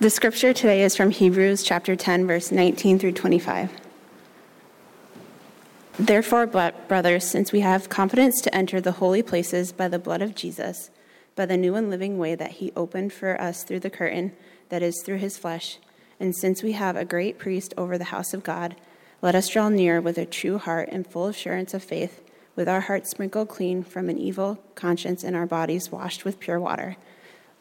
[0.00, 3.72] The scripture today is from Hebrews chapter 10, verse 19 through 25.
[5.98, 10.36] Therefore, brothers, since we have confidence to enter the holy places by the blood of
[10.36, 10.90] Jesus,
[11.34, 14.34] by the new and living way that he opened for us through the curtain,
[14.68, 15.78] that is, through his flesh,
[16.20, 18.76] and since we have a great priest over the house of God,
[19.20, 22.22] let us draw near with a true heart and full assurance of faith,
[22.54, 26.60] with our hearts sprinkled clean from an evil conscience and our bodies washed with pure
[26.60, 26.96] water.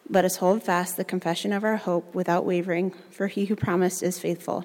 [0.10, 4.02] Let us hold fast the confession of our hope without wavering, for he who promised
[4.02, 4.64] is faithful.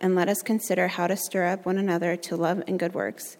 [0.00, 3.36] And let us consider how to stir up one another to love and good works,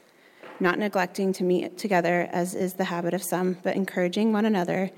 [0.60, 4.90] not neglecting to meet together as is the habit of some, but encouraging one another,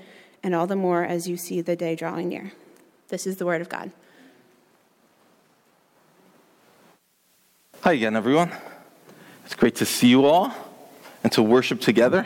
[0.43, 2.51] and all the more as you see the day drawing near.
[3.07, 3.91] This is the word of God.
[7.79, 8.51] Hi again, everyone.
[9.45, 10.53] It's great to see you all
[11.23, 12.25] and to worship together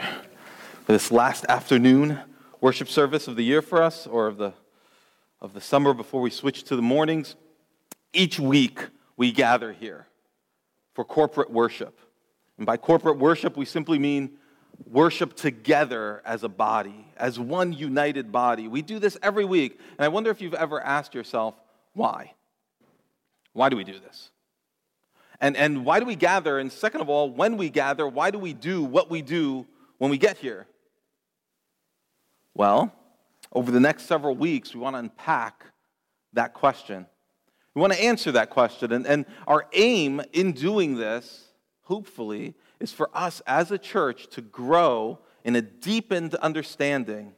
[0.86, 2.22] for this last afternoon
[2.66, 4.52] worship service of the year for us or of the,
[5.40, 7.36] of the summer before we switch to the mornings.
[8.12, 10.08] Each week we gather here
[10.96, 12.00] for corporate worship.
[12.58, 14.32] And by corporate worship, we simply mean
[14.84, 18.68] worship together as a body, as one united body.
[18.68, 19.80] We do this every week.
[20.00, 21.54] And I wonder if you've ever asked yourself,
[21.94, 22.34] why?
[23.54, 24.32] Why do we do this?
[25.40, 26.58] And, and why do we gather?
[26.58, 29.68] And second of all, when we gather, why do we do what we do
[30.00, 30.66] when we get here?
[32.56, 32.94] Well,
[33.52, 35.66] over the next several weeks, we want to unpack
[36.34, 37.06] that question.
[37.74, 38.94] We want to answer that question.
[38.94, 41.50] And, and our aim in doing this,
[41.84, 47.34] hopefully, is for us as a church to grow in a deepened understanding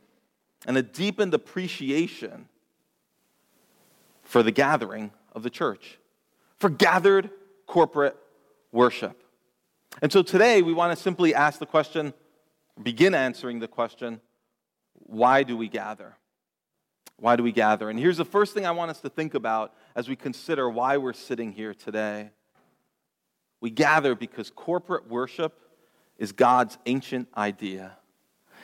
[0.68, 2.48] and a deepened appreciation
[4.22, 5.98] for the gathering of the church,
[6.58, 7.32] for gathered
[7.66, 8.16] corporate
[8.72, 9.24] worship.
[10.02, 12.14] And so today we want to simply ask the question,
[12.84, 14.22] begin answering the question
[15.06, 16.16] why do we gather?
[17.20, 17.90] Why do we gather?
[17.90, 20.98] And here's the first thing I want us to think about as we consider why
[20.98, 22.30] we're sitting here today.
[23.60, 25.60] We gather because corporate worship
[26.18, 27.98] is God's ancient idea.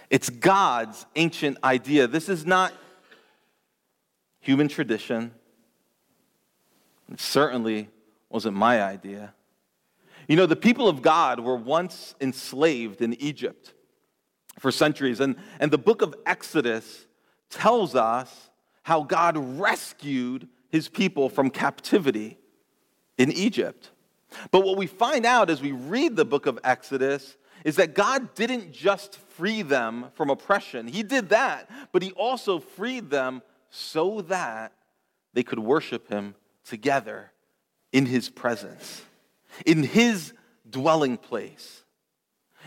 [0.10, 2.06] It's God's ancient idea.
[2.08, 2.74] This is not
[4.40, 5.32] human tradition.
[7.12, 7.90] It certainly
[8.30, 9.34] wasn't my idea.
[10.28, 13.74] You know, the people of God were once enslaved in Egypt
[14.60, 15.20] for centuries.
[15.20, 17.06] And, and the book of Exodus
[17.50, 18.50] tells us
[18.84, 22.38] how God rescued his people from captivity
[23.18, 23.92] in Egypt.
[24.52, 28.34] But what we find out as we read the book of Exodus is that God
[28.34, 34.22] didn't just free them from oppression, He did that, but He also freed them so
[34.22, 34.74] that
[35.34, 37.32] they could worship Him together
[37.92, 39.04] in His presence,
[39.66, 40.34] in His
[40.68, 41.83] dwelling place.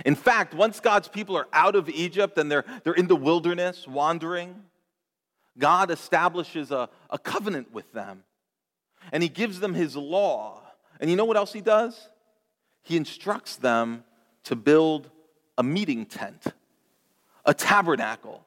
[0.04, 3.86] In fact, once God's people are out of Egypt and they're, they're in the wilderness
[3.86, 4.62] wandering,
[5.58, 8.24] God establishes a, a covenant with them.
[9.12, 10.60] And He gives them His law.
[11.00, 12.08] And you know what else He does?
[12.82, 14.04] He instructs them
[14.44, 15.10] to build
[15.58, 16.44] a meeting tent,
[17.44, 18.44] a tabernacle.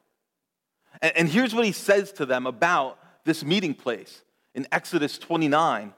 [1.01, 4.21] And, and here's what He says to them about this meeting place
[4.53, 5.93] in Exodus 29,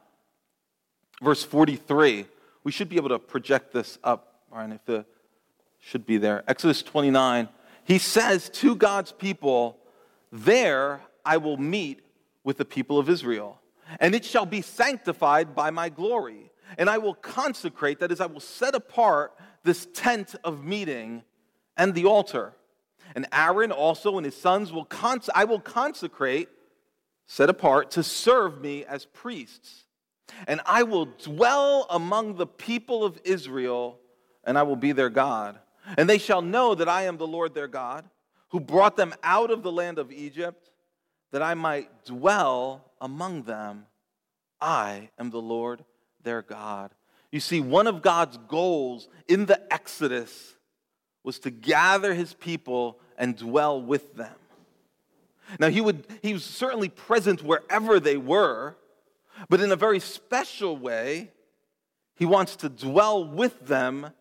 [1.22, 2.26] verse 43.
[2.64, 5.06] We should be able to project this up, Brian, if the
[5.82, 6.44] should be there.
[6.48, 7.50] Exodus 29.
[7.84, 9.78] He says to God's people,
[10.32, 12.02] There I will meet
[12.44, 13.60] with the people of Israel,
[14.00, 16.52] and it shall be sanctified by my glory.
[16.78, 19.34] And I will consecrate, that is, I will set apart
[19.64, 21.24] this tent of meeting
[21.76, 22.54] and the altar.
[23.14, 26.48] And Aaron also and his sons will cons- I will consecrate,
[27.26, 29.84] set apart to serve me as priests.
[30.48, 34.00] And I will dwell among the people of Israel,
[34.46, 35.60] and I will be their God.
[35.98, 38.06] And they shall know that I am the Lord their God,
[38.50, 40.70] who brought them out of the land of Egypt,
[41.32, 43.86] that I might dwell among them.
[44.60, 45.84] I am the Lord
[46.24, 46.92] their God.
[47.32, 50.56] You see, one of God's goals in the Exodus
[51.24, 54.36] was to gather his people and dwell with them.
[55.60, 58.76] Now, he, would, he was certainly present wherever they were,
[59.50, 61.32] but in a very special way,
[62.16, 64.12] he wants to dwell with them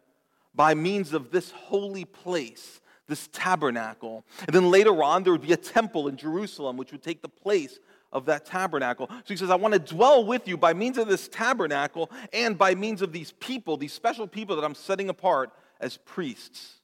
[0.55, 4.25] by means of this holy place, this tabernacle.
[4.47, 7.29] And then later on, there would be a temple in Jerusalem which would take the
[7.29, 7.79] place
[8.13, 9.07] of that tabernacle.
[9.09, 12.59] So he says, I want to dwell with you by means of this tabernacle and
[12.59, 16.81] by means of these people, these special people that I'm setting apart as priests.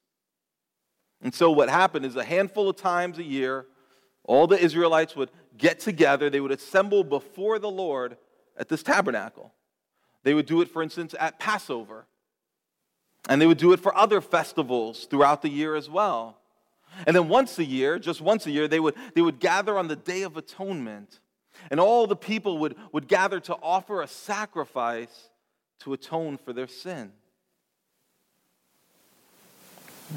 [1.23, 3.67] And so what happened is a handful of times a year,
[4.25, 8.17] all the Israelites would get together, they would assemble before the Lord
[8.57, 9.53] at this tabernacle.
[10.23, 12.07] They would do it, for instance, at Passover.
[13.29, 16.39] And they would do it for other festivals throughout the year as well.
[17.07, 19.89] And then once a year, just once a year, they would, they would gather on
[19.89, 21.21] the Day of Atonement.
[21.71, 25.31] And all the people would, would gather to offer a sacrifice
[25.81, 27.13] to atone for their sin.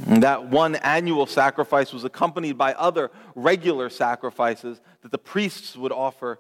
[0.08, 5.92] And that one annual sacrifice was accompanied by other regular sacrifices that the priests would
[5.92, 6.40] offer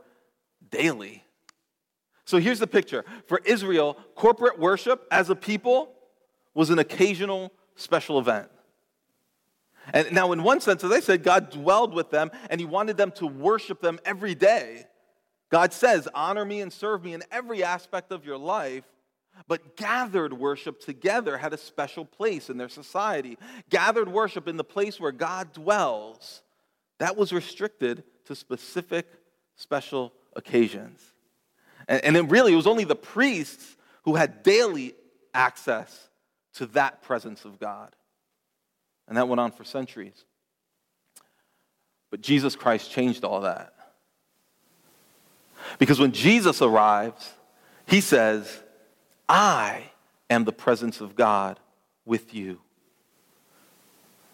[0.69, 1.23] daily.
[2.25, 3.05] So here's the picture.
[3.25, 5.95] For Israel, corporate worship as a people
[6.53, 8.49] was an occasional special event.
[9.93, 12.97] And now, in one sense, as I said, God dwelled with them and He wanted
[12.97, 14.85] them to worship them every day.
[15.49, 18.83] God says, Honor me and serve me in every aspect of your life.
[19.47, 23.37] But gathered worship together had a special place in their society.
[23.69, 26.41] Gathered worship in the place where God dwells,
[26.97, 29.07] that was restricted to specific
[29.55, 31.01] special occasions.
[31.87, 34.93] And, and really, it was only the priests who had daily
[35.33, 36.08] access
[36.59, 37.95] to that presence of God.
[39.07, 40.25] And that went on for centuries.
[42.11, 43.73] But Jesus Christ changed all that.
[45.77, 47.31] Because when Jesus arrives,
[47.87, 48.61] he says,
[49.29, 49.83] I
[50.29, 51.61] am the presence of God
[52.05, 52.59] with you.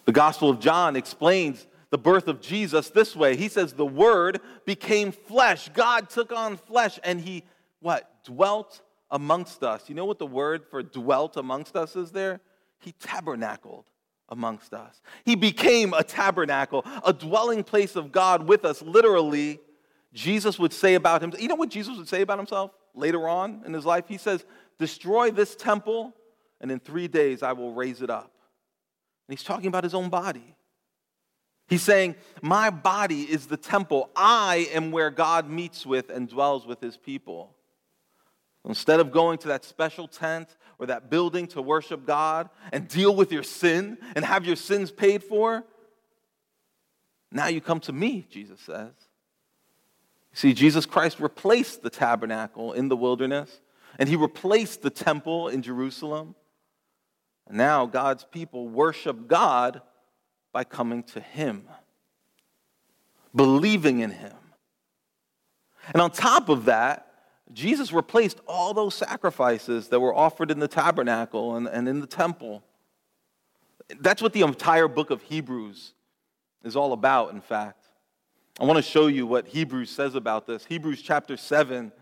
[0.04, 3.36] The Gospel of John explains the birth of Jesus this way.
[3.36, 5.68] He says, The Word became flesh.
[5.74, 7.44] God took on flesh and He,
[7.78, 8.10] what?
[8.24, 8.80] Dwelt
[9.10, 9.88] amongst us.
[9.88, 12.40] You know what the word for dwelt amongst us is there?
[12.80, 13.86] He tabernacled
[14.28, 15.00] amongst us.
[15.24, 18.82] He became a tabernacle, a dwelling place of God with us.
[18.82, 19.60] Literally,
[20.12, 23.62] Jesus would say about himself, you know what Jesus would say about himself later on
[23.66, 24.04] in his life?
[24.08, 24.44] He says,
[24.78, 26.12] Destroy this temple,
[26.60, 28.32] and in three days I will raise it up.
[29.28, 30.54] And he's talking about his own body.
[31.68, 34.10] He's saying, My body is the temple.
[34.14, 37.55] I am where God meets with and dwells with his people.
[38.66, 43.14] Instead of going to that special tent or that building to worship God and deal
[43.14, 45.64] with your sin and have your sins paid for,
[47.30, 48.92] now you come to me, Jesus says.
[50.32, 53.60] See, Jesus Christ replaced the tabernacle in the wilderness
[53.98, 56.34] and he replaced the temple in Jerusalem.
[57.46, 59.80] And now God's people worship God
[60.52, 61.68] by coming to him,
[63.34, 64.34] believing in him.
[65.92, 67.05] And on top of that,
[67.52, 72.06] Jesus replaced all those sacrifices that were offered in the tabernacle and, and in the
[72.06, 72.62] temple.
[74.00, 75.94] That's what the entire book of Hebrews
[76.64, 77.88] is all about, in fact.
[78.58, 80.64] I want to show you what Hebrews says about this.
[80.64, 81.92] Hebrews chapter 7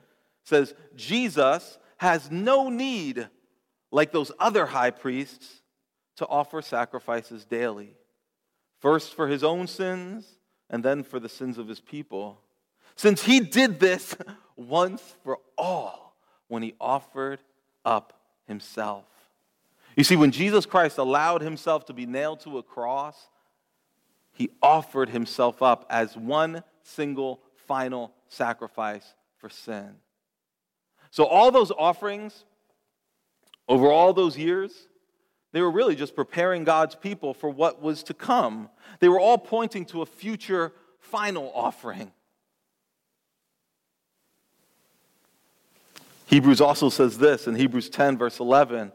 [0.45, 3.29] says, Jesus has no need,
[3.91, 5.63] like those other high priests,
[6.17, 7.97] to offer sacrifices daily,
[8.79, 10.39] first for his own sins
[10.71, 12.41] and then for the sins of his people.
[12.97, 14.17] Since he did this
[14.57, 16.17] once for all
[16.49, 17.41] when he offered
[17.85, 19.05] up himself.
[19.97, 23.29] You see, when Jesus Christ allowed himself to be nailed to a cross,
[24.33, 29.95] he offered himself up as one single final sacrifice for sin.
[31.11, 32.45] So, all those offerings
[33.69, 34.89] over all those years,
[35.53, 38.69] they were really just preparing God's people for what was to come.
[38.99, 42.11] They were all pointing to a future final offering
[46.27, 48.93] Hebrews also says this in Hebrews 10, verse 11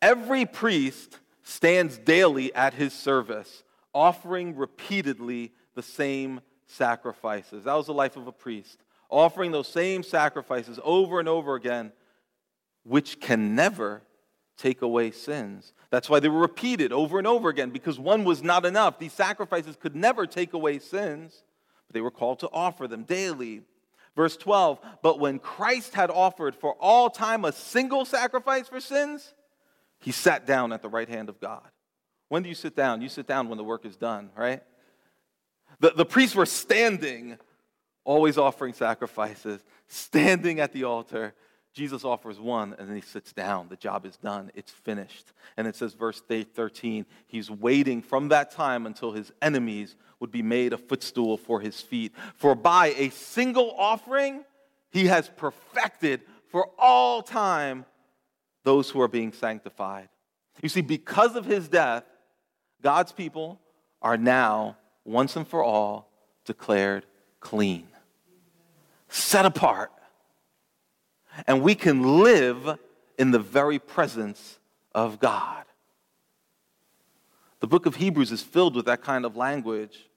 [0.00, 3.62] Every priest stands daily at his service,
[3.94, 7.64] offering repeatedly the same sacrifices.
[7.64, 11.92] That was the life of a priest, offering those same sacrifices over and over again,
[12.84, 14.02] which can never
[14.56, 15.72] take away sins.
[15.90, 18.98] That's why they were repeated over and over again, because one was not enough.
[18.98, 21.44] These sacrifices could never take away sins,
[21.86, 23.62] but they were called to offer them daily
[24.14, 29.32] Verse 12, but when Christ had offered for all time a single sacrifice for sins,
[30.00, 31.66] he sat down at the right hand of God.
[32.28, 33.00] When do you sit down?
[33.00, 34.62] You sit down when the work is done, right?
[35.80, 37.38] The, the priests were standing,
[38.04, 41.34] always offering sacrifices, standing at the altar,
[41.72, 43.68] Jesus offers one and then he sits down.
[43.68, 44.50] The job is done.
[44.54, 45.32] It's finished.
[45.56, 50.42] And it says, verse 13, he's waiting from that time until his enemies would be
[50.42, 52.12] made a footstool for his feet.
[52.36, 54.44] For by a single offering,
[54.90, 57.86] he has perfected for all time
[58.64, 60.08] those who are being sanctified.
[60.60, 62.04] You see, because of his death,
[62.82, 63.60] God's people
[64.02, 66.12] are now, once and for all,
[66.44, 67.06] declared
[67.40, 67.88] clean,
[69.08, 69.90] set apart
[71.46, 72.78] and we can live
[73.18, 74.58] in the very presence
[74.94, 75.64] of God.
[77.60, 80.08] The book of Hebrews is filled with that kind of language.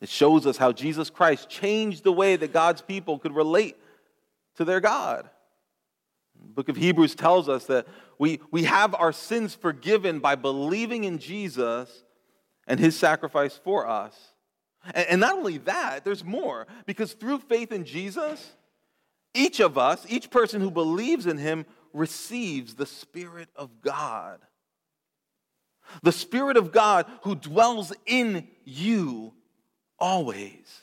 [0.00, 3.76] It shows us how Jesus Christ changed the way that God's people could relate
[4.56, 5.30] to their God.
[6.40, 7.86] The book of Hebrews tells us that
[8.18, 12.04] we, we have our sins forgiven by believing in Jesus
[12.66, 14.16] and his sacrifice for us.
[14.92, 18.52] And not only that, there's more, because through faith in Jesus,
[19.34, 24.38] each of us, each person who believes in him, receives the Spirit of God.
[26.02, 29.32] The Spirit of God who dwells in you
[29.98, 30.82] always.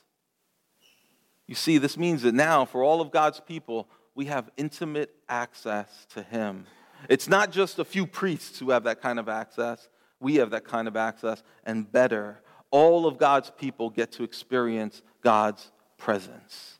[1.48, 6.06] You see, this means that now, for all of God's people, we have intimate access
[6.14, 6.66] to Him.
[7.10, 9.90] It's not just a few priests who have that kind of access,
[10.20, 12.42] we have that kind of access, and better,
[12.72, 16.79] all of God's people get to experience God's presence.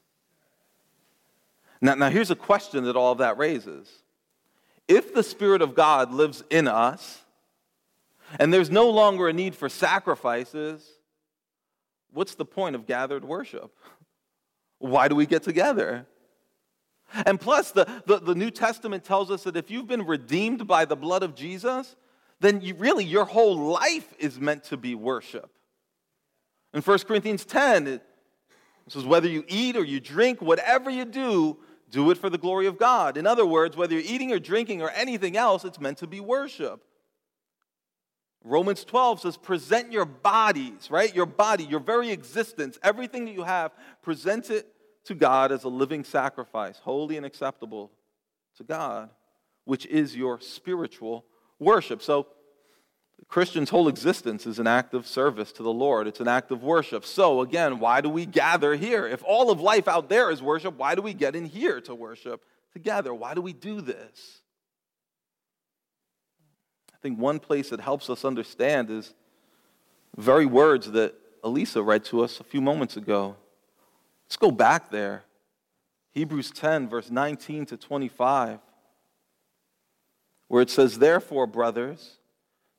[1.82, 3.88] Now, now here's a question that all of that raises.
[4.88, 7.22] If the Spirit of God lives in us,
[8.40, 10.86] and there's no longer a need for sacrifices,
[12.12, 13.72] what's the point of gathered worship?
[14.80, 16.06] Why do we get together?
[17.26, 20.86] And plus, the, the, the, New Testament tells us that if you've been redeemed by
[20.86, 21.96] the blood of Jesus,
[22.40, 25.52] then you, really your whole life is meant to be worship.
[26.74, 28.04] In 1 Corinthians 10, it
[28.88, 31.58] says, whether you eat or you drink, whatever you do,
[31.90, 33.18] do it for the glory of God.
[33.18, 36.20] In other words, whether you're eating or drinking or anything else, it's meant to be
[36.20, 36.84] worship.
[38.44, 41.14] Romans 12 says, present your bodies, right?
[41.14, 44.68] Your body, your very existence, everything that you have, present it
[45.06, 47.92] to God as a living sacrifice, holy and acceptable
[48.58, 49.10] to God,
[49.66, 51.26] which is your spiritual
[51.60, 52.02] worship.
[52.02, 52.28] So,
[53.28, 56.08] Christian's whole existence is an act of service to the Lord.
[56.08, 57.06] It's an act of worship.
[57.06, 59.06] So, again, why do we gather here?
[59.08, 61.94] If all of life out there is worship, why do we get in here to
[61.94, 63.14] worship together?
[63.14, 64.42] Why do we do this?
[66.94, 69.14] I think one place that helps us understand is
[70.18, 73.36] very words that Elisa read to us a few moments ago.
[74.26, 75.24] Let's go back there.
[76.12, 78.60] Hebrews 10, verse 19 to 25,
[80.48, 82.19] where it says, Therefore, brothers,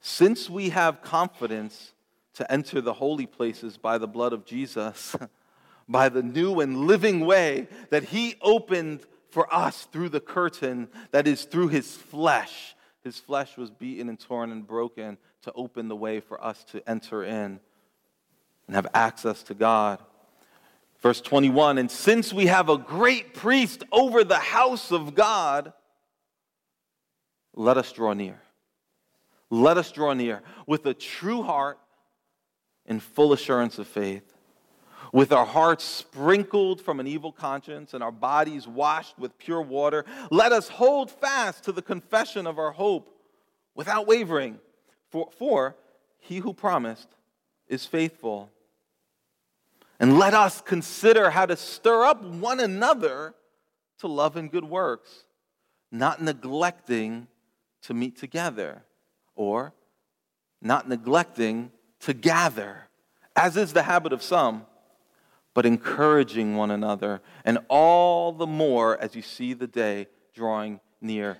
[0.00, 1.92] since we have confidence
[2.34, 5.14] to enter the holy places by the blood of Jesus,
[5.88, 11.28] by the new and living way that he opened for us through the curtain that
[11.28, 12.74] is through his flesh.
[13.04, 16.88] His flesh was beaten and torn and broken to open the way for us to
[16.88, 17.60] enter in
[18.66, 20.00] and have access to God.
[21.00, 25.72] Verse 21 And since we have a great priest over the house of God,
[27.54, 28.40] let us draw near
[29.50, 31.78] let us draw near with a true heart
[32.86, 34.32] and full assurance of faith,
[35.12, 40.04] with our hearts sprinkled from an evil conscience and our bodies washed with pure water.
[40.30, 43.12] Let us hold fast to the confession of our hope
[43.74, 44.60] without wavering,
[45.10, 45.76] for, for
[46.18, 47.08] he who promised
[47.66, 48.50] is faithful.
[49.98, 53.34] And let us consider how to stir up one another
[53.98, 55.24] to love and good works,
[55.90, 57.26] not neglecting
[57.82, 58.82] to meet together
[59.40, 59.72] or
[60.60, 62.88] not neglecting to gather,
[63.34, 64.66] as is the habit of some,
[65.54, 71.38] but encouraging one another, and all the more as you see the day drawing near.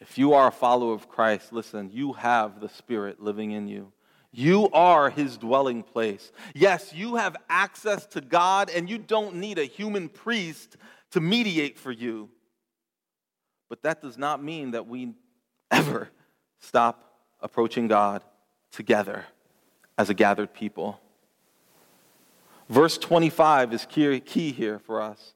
[0.00, 3.92] If you are a follower of Christ, listen, you have the Spirit living in you.
[4.32, 6.32] You are his dwelling place.
[6.52, 10.76] Yes, you have access to God, and you don't need a human priest
[11.12, 12.28] to mediate for you.
[13.70, 15.14] But that does not mean that we
[15.70, 16.10] ever
[16.60, 18.22] stop approaching God
[18.72, 19.24] together
[19.96, 21.00] as a gathered people.
[22.68, 25.34] Verse 25 is key here for us.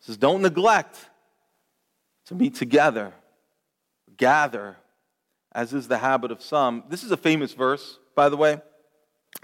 [0.00, 1.10] It says, Don't neglect
[2.26, 3.12] to meet together,
[4.16, 4.76] gather,
[5.52, 6.84] as is the habit of some.
[6.88, 8.60] This is a famous verse, by the way,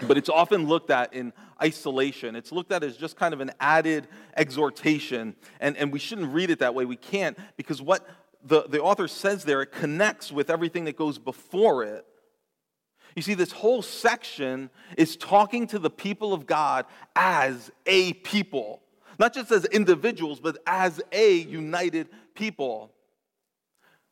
[0.07, 2.35] but it's often looked at in isolation.
[2.35, 6.49] It's looked at as just kind of an added exhortation, and, and we shouldn't read
[6.49, 6.85] it that way.
[6.85, 8.07] We can't, because what
[8.45, 12.05] the, the author says there, it connects with everything that goes before it.
[13.15, 16.85] You see, this whole section is talking to the people of God
[17.15, 18.81] as a people,
[19.17, 22.91] not just as individuals, but as a united people.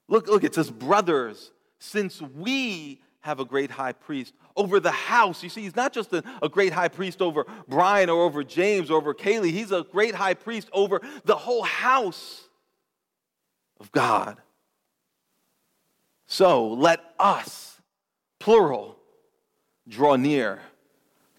[0.08, 5.44] Look, look, it says, brothers, since we have a great high priest over the house.
[5.44, 8.92] You see, he's not just a, a, great high priest over Brian or over James
[8.92, 12.43] or over Kaylee, he's a great high priest over the whole house
[13.84, 14.38] of God.
[16.26, 17.82] So let us,
[18.40, 18.98] plural,
[19.88, 20.62] draw near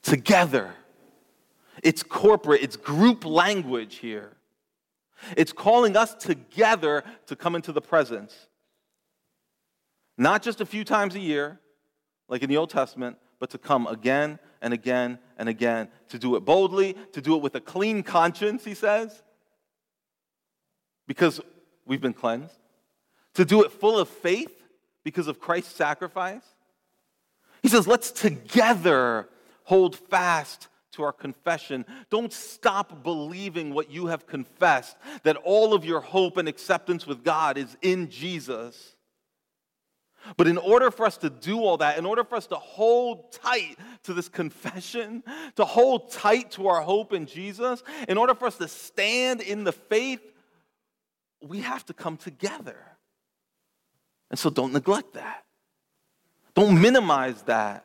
[0.02, 0.74] together.
[1.82, 4.36] It's corporate, it's group language here.
[5.36, 8.46] It's calling us together to come into the presence.
[10.18, 11.58] Not just a few times a year,
[12.28, 16.36] like in the Old Testament, but to come again and again and again, to do
[16.36, 19.22] it boldly, to do it with a clean conscience, he says.
[21.06, 21.40] Because
[21.86, 22.54] we've been cleansed,
[23.34, 24.62] to do it full of faith
[25.02, 26.44] because of Christ's sacrifice.
[27.62, 29.28] He says, let's together
[29.64, 31.84] hold fast to our confession.
[32.10, 37.24] Don't stop believing what you have confessed, that all of your hope and acceptance with
[37.24, 38.94] God is in Jesus.
[40.36, 43.32] But in order for us to do all that, in order for us to hold
[43.32, 45.22] tight to this confession,
[45.56, 49.64] to hold tight to our hope in Jesus, in order for us to stand in
[49.64, 50.22] the faith,
[51.48, 52.76] we have to come together.
[54.30, 55.44] And so don't neglect that.
[56.54, 57.84] Don't minimize that.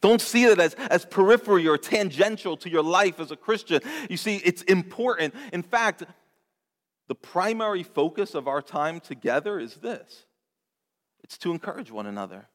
[0.00, 3.80] Don't see it as, as periphery or tangential to your life as a Christian.
[4.10, 5.34] You see, it's important.
[5.52, 6.04] In fact,
[7.08, 10.26] the primary focus of our time together is this
[11.22, 12.48] it's to encourage one another.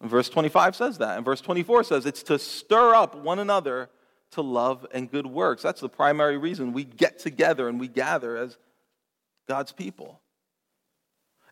[0.00, 1.16] And verse 25 says that.
[1.16, 3.90] And verse 24 says it's to stir up one another
[4.32, 5.62] to love and good works.
[5.62, 8.56] That's the primary reason we get together and we gather as
[9.50, 10.20] God's people.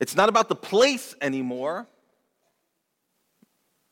[0.01, 1.89] It's not about the place anymore.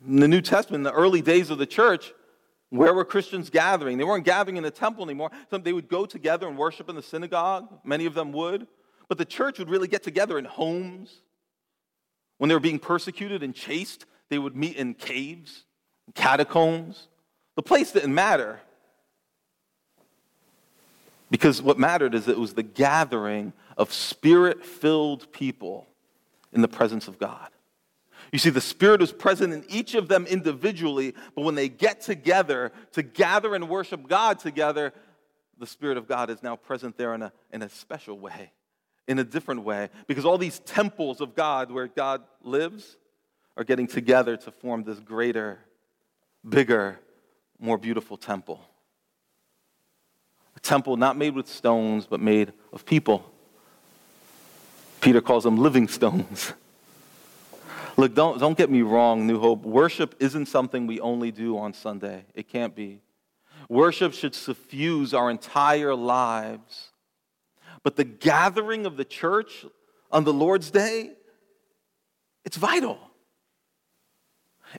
[0.07, 2.13] In the New Testament, in the early days of the church,
[2.71, 3.99] where were Christians gathering?
[3.99, 5.33] They weren't gathering in the temple anymore.
[5.51, 7.67] Some, they would go together and worship in the synagogue.
[7.83, 8.69] Many of them would.
[9.09, 11.23] But the church would really get together in homes.
[12.39, 15.65] When they were being persecuted and chased, they would meet in caves,
[16.15, 17.09] catacombs.
[17.57, 18.61] The place didn't matter.
[21.31, 25.89] Because what mattered is it was the gathering of spirit filled people
[26.53, 27.51] in the presence of God.
[28.33, 32.01] You see, the Spirit is present in each of them individually, but when they get
[32.01, 34.93] together to gather and worship God together,
[35.59, 38.53] the Spirit of God is now present there in a, in a special way,
[39.07, 42.97] in a different way, because all these temples of God where God lives
[43.57, 45.61] are getting together to form this greater,
[46.47, 46.99] bigger,
[47.59, 48.61] more beautiful temple.
[50.67, 53.31] Temple not made with stones, but made of people.
[55.01, 56.53] Peter calls them living stones.
[57.97, 59.63] Look, don't, don't get me wrong, New Hope.
[59.63, 62.25] Worship isn't something we only do on Sunday.
[62.35, 63.01] It can't be.
[63.69, 66.91] Worship should suffuse our entire lives.
[67.83, 69.65] But the gathering of the church
[70.11, 71.13] on the Lord's Day,
[72.45, 72.99] it's vital.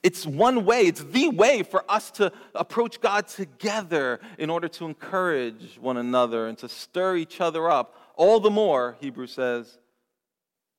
[0.03, 4.85] It's one way, it's the way for us to approach God together in order to
[4.85, 7.95] encourage one another and to stir each other up.
[8.15, 9.77] All the more, Hebrews says,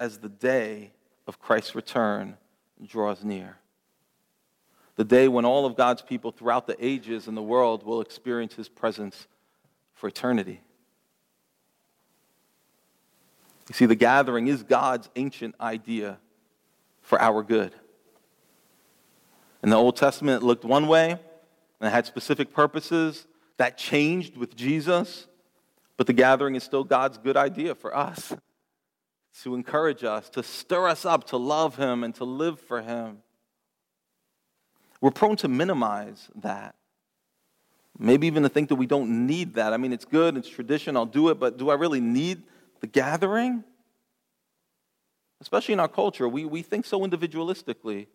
[0.00, 0.92] as the day
[1.26, 2.37] of Christ's return
[2.87, 3.57] draws near.
[4.96, 8.54] The day when all of God's people throughout the ages in the world will experience
[8.54, 9.28] his presence
[9.94, 10.61] for eternity.
[13.68, 16.18] You see, the gathering is God's ancient idea
[17.02, 17.74] for our good.
[19.62, 23.27] In the Old Testament, it looked one way and it had specific purposes.
[23.57, 25.27] That changed with Jesus,
[25.97, 28.33] but the gathering is still God's good idea for us
[29.42, 33.18] to encourage us, to stir us up to love Him and to live for Him.
[35.01, 36.75] We're prone to minimize that.
[37.99, 39.73] Maybe even to think that we don't need that.
[39.73, 42.42] I mean, it's good, it's tradition, I'll do it, but do I really need
[42.81, 43.64] the gathering?
[45.40, 48.07] Especially in our culture, we, we think so individualistically.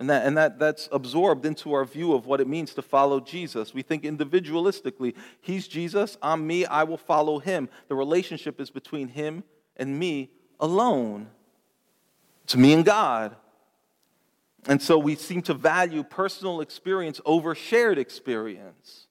[0.00, 3.20] And, that, and that, that's absorbed into our view of what it means to follow
[3.20, 3.74] Jesus.
[3.74, 5.14] We think individualistically.
[5.42, 7.68] He's Jesus, I'm me, I will follow him.
[7.88, 9.44] The relationship is between him
[9.76, 11.28] and me alone.
[12.44, 13.36] It's me and God.
[14.66, 19.06] And so we seem to value personal experience over shared experience.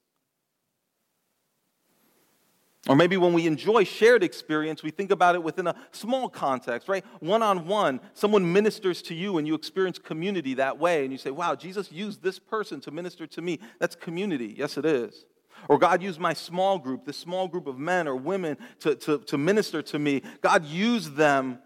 [2.88, 6.88] Or maybe when we enjoy shared experience, we think about it within a small context,
[6.88, 7.04] right?
[7.20, 11.18] One on one, someone ministers to you and you experience community that way, and you
[11.18, 13.60] say, wow, Jesus used this person to minister to me.
[13.78, 14.54] That's community.
[14.56, 15.26] Yes, it is.
[15.68, 19.18] Or God used my small group, this small group of men or women to, to,
[19.18, 20.22] to minister to me.
[20.40, 21.58] God used them.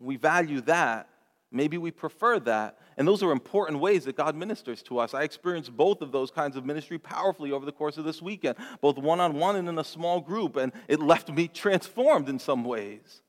[0.00, 1.08] We value that.
[1.52, 2.78] Maybe we prefer that.
[2.96, 5.14] And those are important ways that God ministers to us.
[5.14, 8.56] I experienced both of those kinds of ministry powerfully over the course of this weekend,
[8.80, 12.38] both one on one and in a small group, and it left me transformed in
[12.38, 13.22] some ways.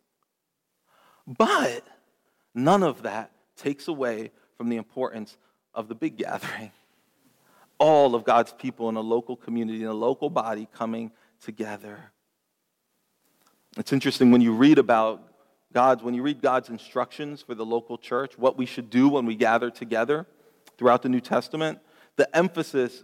[1.28, 1.86] But
[2.56, 5.38] none of that takes away from the importance
[5.74, 6.72] of the big gathering
[7.84, 11.12] all of God's people in a local community, in a local body coming
[11.44, 12.12] together.
[13.78, 15.33] It's interesting when you read about
[15.74, 19.26] God's, when you read God's instructions for the local church, what we should do when
[19.26, 20.28] we gather together
[20.78, 21.80] throughout the New Testament,
[22.16, 23.04] the emphasis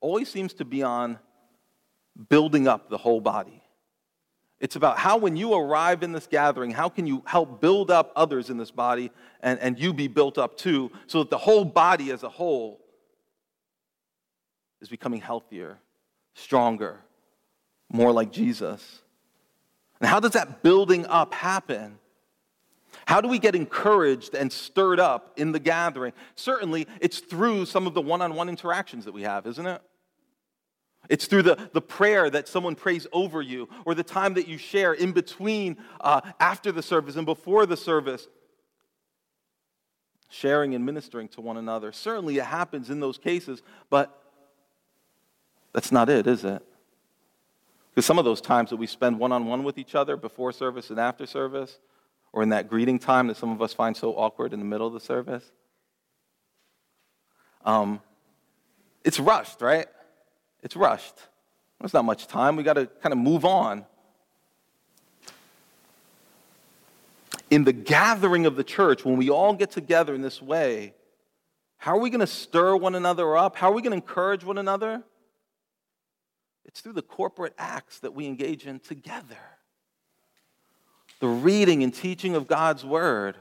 [0.00, 1.18] always seems to be on
[2.28, 3.62] building up the whole body.
[4.60, 8.12] It's about how, when you arrive in this gathering, how can you help build up
[8.16, 11.64] others in this body and, and you be built up too, so that the whole
[11.64, 12.80] body as a whole
[14.80, 15.78] is becoming healthier,
[16.34, 17.00] stronger,
[17.90, 19.02] more like Jesus.
[20.00, 21.98] And how does that building up happen?
[23.06, 26.12] How do we get encouraged and stirred up in the gathering?
[26.34, 29.80] Certainly, it's through some of the one on one interactions that we have, isn't it?
[31.08, 34.58] It's through the, the prayer that someone prays over you, or the time that you
[34.58, 38.28] share in between, uh, after the service and before the service,
[40.28, 41.92] sharing and ministering to one another.
[41.92, 44.22] Certainly, it happens in those cases, but
[45.72, 46.62] that's not it, is it?
[47.98, 50.52] Because some of those times that we spend one on one with each other before
[50.52, 51.80] service and after service,
[52.32, 54.86] or in that greeting time that some of us find so awkward in the middle
[54.86, 55.42] of the service,
[57.64, 58.00] um,
[59.02, 59.88] it's rushed, right?
[60.62, 61.16] It's rushed.
[61.80, 62.54] There's not much time.
[62.54, 63.84] We got to kind of move on.
[67.50, 70.94] In the gathering of the church, when we all get together in this way,
[71.78, 73.56] how are we going to stir one another up?
[73.56, 75.02] How are we going to encourage one another?
[76.68, 79.38] It's through the corporate acts that we engage in together.
[81.18, 83.36] The reading and teaching of God's word,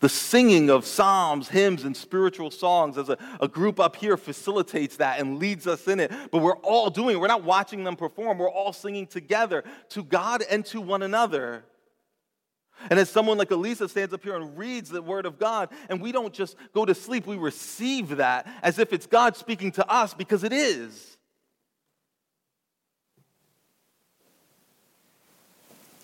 [0.00, 4.96] the singing of psalms, hymns, and spiritual songs as a, a group up here facilitates
[4.96, 6.10] that and leads us in it.
[6.32, 7.20] But we're all doing.
[7.20, 11.64] We're not watching them perform, we're all singing together to God and to one another.
[12.90, 16.00] And as someone like Elisa stands up here and reads the Word of God, and
[16.00, 19.88] we don't just go to sleep, we receive that as if it's God speaking to
[19.88, 21.14] us because it is.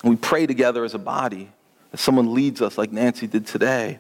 [0.03, 1.51] And we pray together as a body,
[1.93, 3.99] as someone leads us like Nancy did today.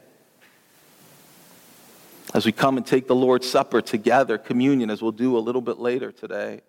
[2.32, 5.60] As we come and take the Lord's Supper together, communion, as we'll do a little
[5.60, 6.62] bit later today.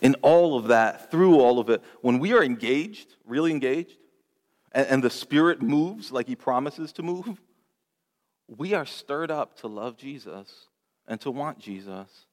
[0.00, 3.96] In all of that, through all of it, when we are engaged, really engaged,
[4.72, 7.40] and, and the Spirit moves like He promises to move,
[8.48, 10.68] we are stirred up to love Jesus
[11.06, 12.26] and to want Jesus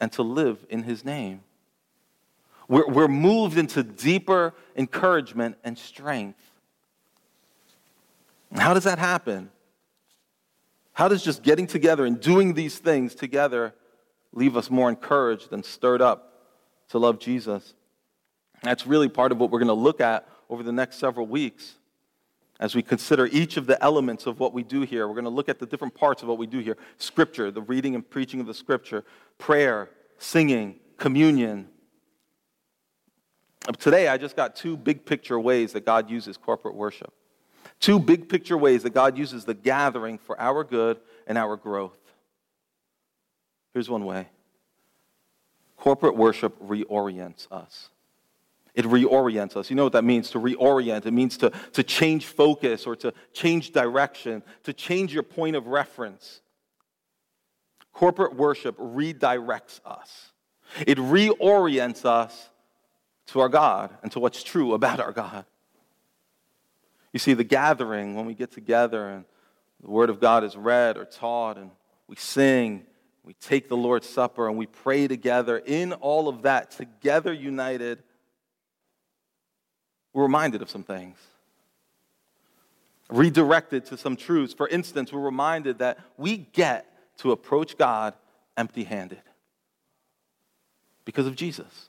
[0.00, 1.40] and to live in His name.
[2.68, 6.40] We're, we're moved into deeper encouragement and strength.
[8.54, 9.50] How does that happen?
[10.92, 13.74] How does just getting together and doing these things together
[14.32, 16.32] leave us more encouraged and stirred up
[16.88, 17.74] to love Jesus?
[18.62, 21.74] That's really part of what we're going to look at over the next several weeks
[22.58, 25.06] as we consider each of the elements of what we do here.
[25.06, 27.62] We're going to look at the different parts of what we do here Scripture, the
[27.62, 29.04] reading and preaching of the Scripture,
[29.38, 31.68] prayer, singing, communion,
[33.78, 37.12] Today, I just got two big picture ways that God uses corporate worship.
[37.80, 41.98] Two big picture ways that God uses the gathering for our good and our growth.
[43.74, 44.28] Here's one way
[45.76, 47.90] corporate worship reorients us.
[48.74, 49.70] It reorients us.
[49.70, 51.06] You know what that means to reorient?
[51.06, 55.66] It means to, to change focus or to change direction, to change your point of
[55.66, 56.40] reference.
[57.92, 60.32] Corporate worship redirects us,
[60.86, 62.50] it reorients us
[63.26, 65.44] to our God and to what's true about our God.
[67.12, 69.24] You see, the gathering, when we get together and
[69.82, 71.70] the Word of God is read or taught, and
[72.06, 72.84] we sing,
[73.24, 78.02] we take the Lord's Supper, and we pray together, in all of that, together united,
[80.12, 81.18] we're reminded of some things.
[83.08, 84.52] Redirected to some truths.
[84.54, 86.86] For instance, we're reminded that we get
[87.18, 88.14] to approach God
[88.56, 89.22] empty handed
[91.04, 91.88] because of Jesus.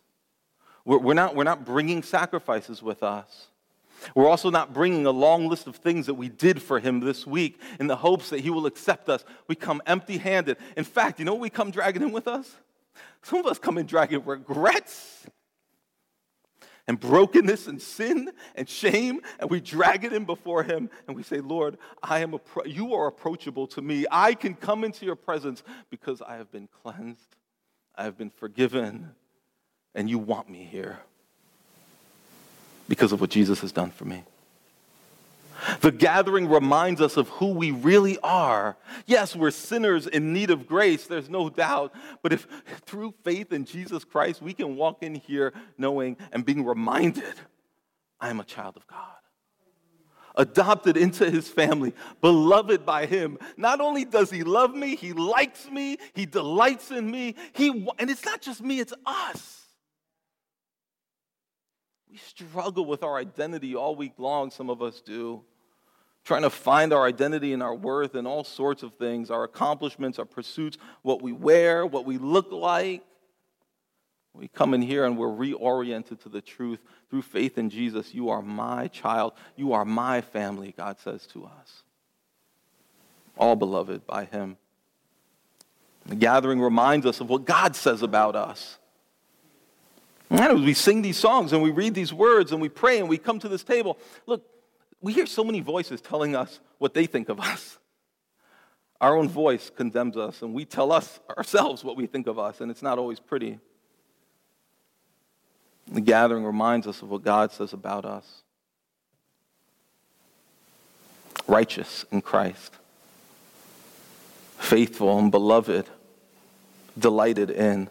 [0.88, 3.47] We're, not, we're not bringing sacrifices with us.
[4.15, 7.28] We're also not bringing a long list of things that we did for him this
[7.28, 9.26] week in the hopes that he will accept us.
[9.50, 10.56] We come empty handed.
[10.78, 12.56] In fact, you know we come dragging in with us?
[13.21, 15.26] Some of us come in dragging regrets
[16.88, 21.23] and brokenness and sin and shame, and we drag it in before him and we
[21.23, 24.06] say, Lord, I am appro- you are approachable to me.
[24.10, 27.36] I can come into your presence because I have been cleansed,
[27.93, 29.15] I have been forgiven,
[29.97, 30.99] and you want me here
[32.88, 34.23] because of what Jesus has done for me.
[35.81, 38.77] The gathering reminds us of who we really are.
[39.07, 41.93] Yes, we're sinners in need of grace, there's no doubt.
[42.21, 42.47] But if
[42.86, 47.33] through faith in Jesus Christ, we can walk in here knowing and being reminded,
[48.21, 49.01] I am a child of God.
[50.36, 53.39] Adopted into his family, beloved by him.
[53.57, 57.33] Not only does he love me, he likes me, he delights in me.
[57.53, 59.66] He, and it's not just me, it's us.
[62.17, 65.43] We struggle with our identity all week long, some of us do.
[66.25, 70.17] Trying to find our identity and our worth in all sorts of things our accomplishments,
[70.17, 73.03] our pursuits, what we wear, what we look like.
[74.34, 76.80] We come in here and we're reoriented to the truth
[77.12, 78.15] through faith in Jesus.
[78.15, 79.34] You are my child.
[79.56, 81.84] You are my family, God says to us.
[83.38, 84.58] All beloved by Him.
[86.08, 88.80] The gathering reminds us of what God says about us.
[90.29, 93.17] And we sing these songs and we read these words and we pray and we
[93.17, 93.97] come to this table.
[94.25, 94.43] Look,
[95.01, 97.77] we hear so many voices telling us what they think of us.
[98.99, 102.61] Our own voice condemns us, and we tell us ourselves what we think of us,
[102.61, 103.59] and it's not always pretty.
[105.87, 108.41] The gathering reminds us of what God says about us
[111.47, 112.73] righteous in Christ,
[114.57, 115.87] faithful and beloved,
[116.97, 117.89] delighted in.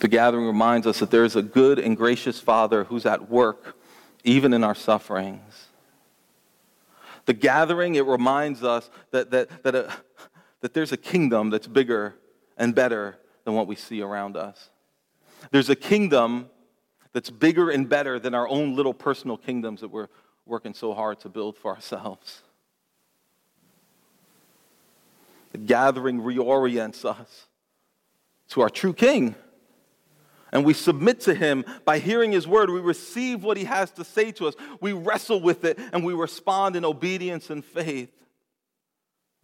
[0.00, 3.76] The gathering reminds us that there is a good and gracious Father who's at work
[4.24, 5.66] even in our sufferings.
[7.26, 9.92] The gathering, it reminds us that, that, that, a,
[10.62, 12.14] that there's a kingdom that's bigger
[12.56, 14.70] and better than what we see around us.
[15.50, 16.48] There's a kingdom
[17.12, 20.08] that's bigger and better than our own little personal kingdoms that we're
[20.46, 22.40] working so hard to build for ourselves.
[25.52, 27.46] The gathering reorients us
[28.48, 29.34] to our true king
[30.52, 32.70] and we submit to him by hearing his word.
[32.70, 34.54] We receive what he has to say to us.
[34.80, 38.10] We wrestle with it and we respond in obedience and faith,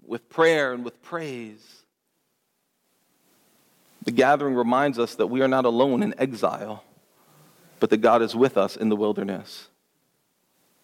[0.04, 1.84] with prayer and with praise.
[4.04, 6.84] The gathering reminds us that we are not alone in exile,
[7.80, 9.68] but that God is with us in the wilderness,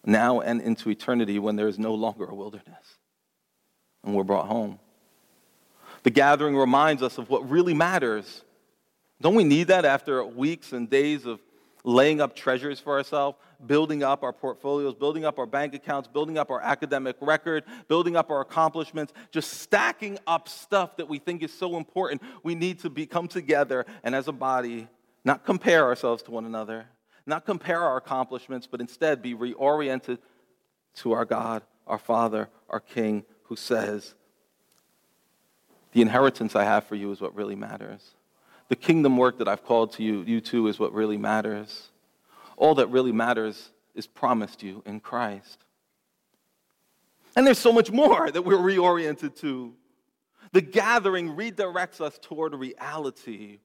[0.05, 2.97] now and into eternity when there is no longer a wilderness,
[4.03, 4.77] and we're brought home.
[6.03, 8.41] The gathering reminds us of what really matters
[9.23, 11.39] don't we need that after weeks and days of
[11.85, 16.37] laying up treasures for ourselves, building up our portfolios, building up our bank accounts, building
[16.37, 21.41] up our academic record, building up our accomplishments, just stacking up stuff that we think
[21.41, 22.21] is so important.
[22.43, 24.89] We need to be, come together and as a body,
[25.23, 26.85] not compare ourselves to one another,
[27.25, 30.17] not compare our accomplishments, but instead be reoriented
[30.95, 34.15] to our God, our Father, our King, who says,
[35.93, 38.15] The inheritance I have for you is what really matters.
[38.73, 41.91] The kingdom work that I've called to you, you too, is what really matters.
[42.57, 45.63] All that really matters is promised you in Christ.
[47.35, 49.75] And there's so much more that we're reoriented to.
[50.53, 53.59] The gathering redirects us toward reality.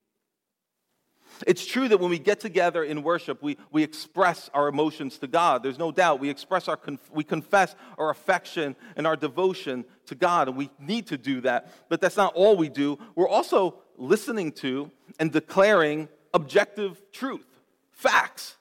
[1.46, 5.26] It's true that when we get together in worship, we, we express our emotions to
[5.26, 5.62] God.
[5.62, 6.20] There's no doubt.
[6.20, 6.78] We express our,
[7.10, 11.72] we confess our affection and our devotion to God, and we need to do that.
[11.88, 12.98] But that's not all we do.
[13.14, 17.46] We're also listening to and declaring objective truth,
[17.90, 18.56] facts.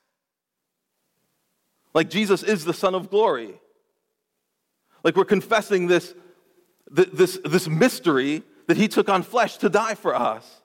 [1.93, 3.59] Like Jesus is the Son of glory.
[5.03, 6.13] Like we're confessing this,
[6.89, 10.61] this, this mystery that he took on flesh to die for us.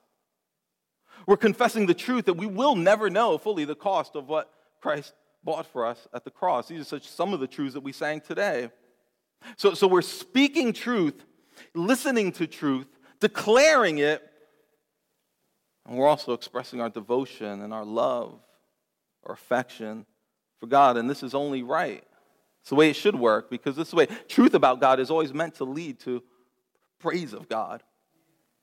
[1.25, 4.51] We're confessing the truth that we will never know fully the cost of what
[4.81, 6.67] Christ bought for us at the cross.
[6.67, 8.69] These are such some of the truths that we sang today.
[9.57, 11.23] So, so we're speaking truth,
[11.73, 12.87] listening to truth,
[13.19, 14.21] declaring it,
[15.87, 18.39] and we're also expressing our devotion and our love,
[19.25, 20.05] our affection
[20.59, 20.97] for God.
[20.97, 22.03] And this is only right.
[22.61, 25.55] It's the way it should work because this way, truth about God is always meant
[25.55, 26.23] to lead to
[26.99, 27.83] praise of God.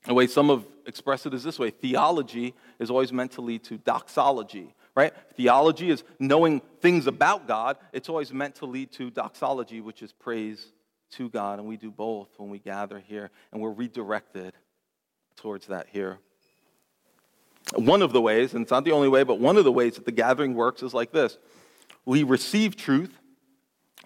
[0.06, 3.64] The way some have expressed it is this way theology is always meant to lead
[3.64, 5.12] to doxology, right?
[5.35, 10.12] Theology is knowing things about God, it's always meant to lead to doxology, which is
[10.12, 10.72] praise
[11.12, 11.59] to God.
[11.59, 14.54] And we do both when we gather here, and we're redirected
[15.37, 16.18] towards that here.
[17.74, 19.94] One of the ways, and it's not the only way, but one of the ways
[19.94, 21.38] that the gathering works is like this
[22.04, 23.18] we receive truth,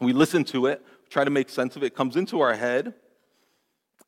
[0.01, 2.95] we listen to it, try to make sense of it, it comes into our head,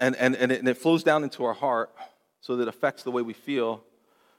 [0.01, 1.95] and, and, and, it, and it flows down into our heart
[2.41, 3.83] so that it affects the way we feel,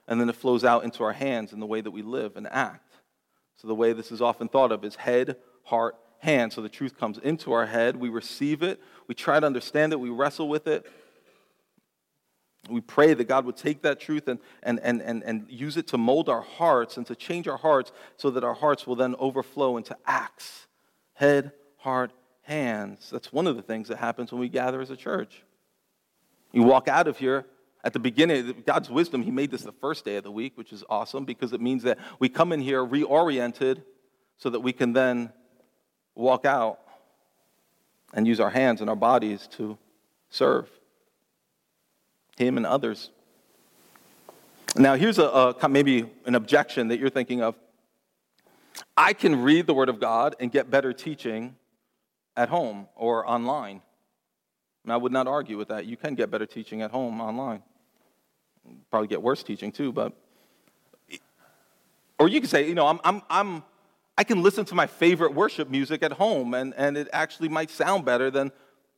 [0.06, 2.46] and then it flows out into our hands in the way that we live and
[2.46, 2.94] act.
[3.56, 6.52] So, the way this is often thought of is head, heart, hand.
[6.52, 9.98] So, the truth comes into our head, we receive it, we try to understand it,
[9.98, 10.86] we wrestle with it,
[12.68, 15.86] we pray that God would take that truth and, and, and, and, and use it
[15.88, 19.14] to mold our hearts and to change our hearts so that our hearts will then
[19.18, 20.66] overflow into acts
[21.14, 23.10] head, heart, hands.
[23.10, 25.42] That's one of the things that happens when we gather as a church.
[26.52, 27.44] You walk out of here
[27.82, 30.72] at the beginning, God's wisdom, He made this the first day of the week, which
[30.72, 33.82] is awesome because it means that we come in here reoriented
[34.36, 35.32] so that we can then
[36.14, 36.78] walk out
[38.14, 39.76] and use our hands and our bodies to
[40.30, 40.68] serve
[42.38, 43.10] him and others.
[44.76, 47.56] Now, here's a, a, maybe an objection that you're thinking of.
[48.96, 51.56] I can read the Word of God and get better teaching
[52.36, 53.82] at home or online.
[54.84, 55.86] And I would not argue with that.
[55.86, 57.62] You can get better teaching at home online.
[58.90, 60.12] Probably get worse teaching too, but.
[62.18, 63.62] Or you could say, you know, I'm, I'm, I'm,
[64.16, 67.70] I can listen to my favorite worship music at home, and, and it actually might
[67.70, 68.50] sound better than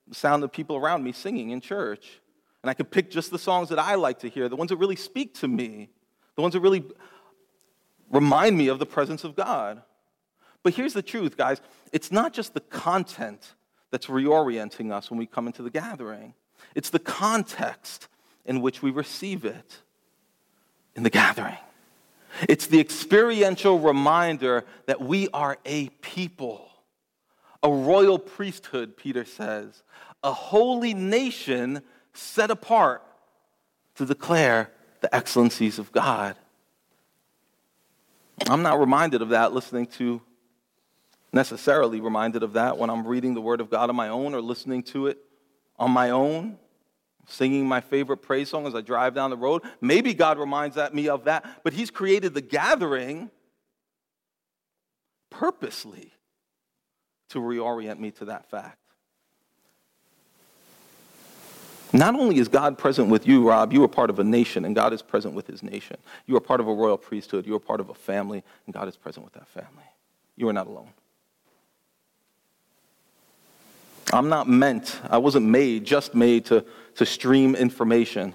[0.09, 2.21] the sound of people around me singing in church.
[2.63, 4.77] And I can pick just the songs that I like to hear, the ones that
[4.77, 5.89] really speak to me,
[6.37, 6.85] the ones that really
[8.11, 9.83] remind me of the presence of God.
[10.63, 11.61] But here's the truth, guys
[11.93, 13.55] it's not just the content
[13.91, 16.35] that's reorienting us when we come into the gathering,
[16.75, 18.09] it's the context
[18.45, 19.79] in which we receive it
[20.95, 21.57] in the gathering.
[22.49, 26.69] It's the experiential reminder that we are a people,
[27.63, 29.83] a royal priesthood, Peter says,
[30.23, 33.03] a holy nation set apart
[33.97, 34.71] to declare
[35.01, 36.37] the excellencies of God.
[38.49, 40.23] I'm not reminded of that listening to,
[41.33, 44.41] necessarily reminded of that when I'm reading the Word of God on my own or
[44.41, 45.19] listening to it
[45.79, 46.59] on my own
[47.31, 49.63] singing my favorite praise song as I drive down the road.
[49.81, 53.31] Maybe God reminds me of that, but He's created the gathering
[55.31, 56.13] purposely
[57.31, 58.80] to reorient me to that fact.
[61.93, 64.75] Not only is God present with you, Rob, you are part of a nation, and
[64.75, 65.97] God is present with his nation.
[66.27, 67.47] You are part of a royal priesthood.
[67.47, 69.85] You are part of a family, and God is present with that family.
[70.37, 70.91] You are not alone.
[74.13, 76.65] I'm not meant, I wasn't made, just made to,
[76.97, 78.35] to stream information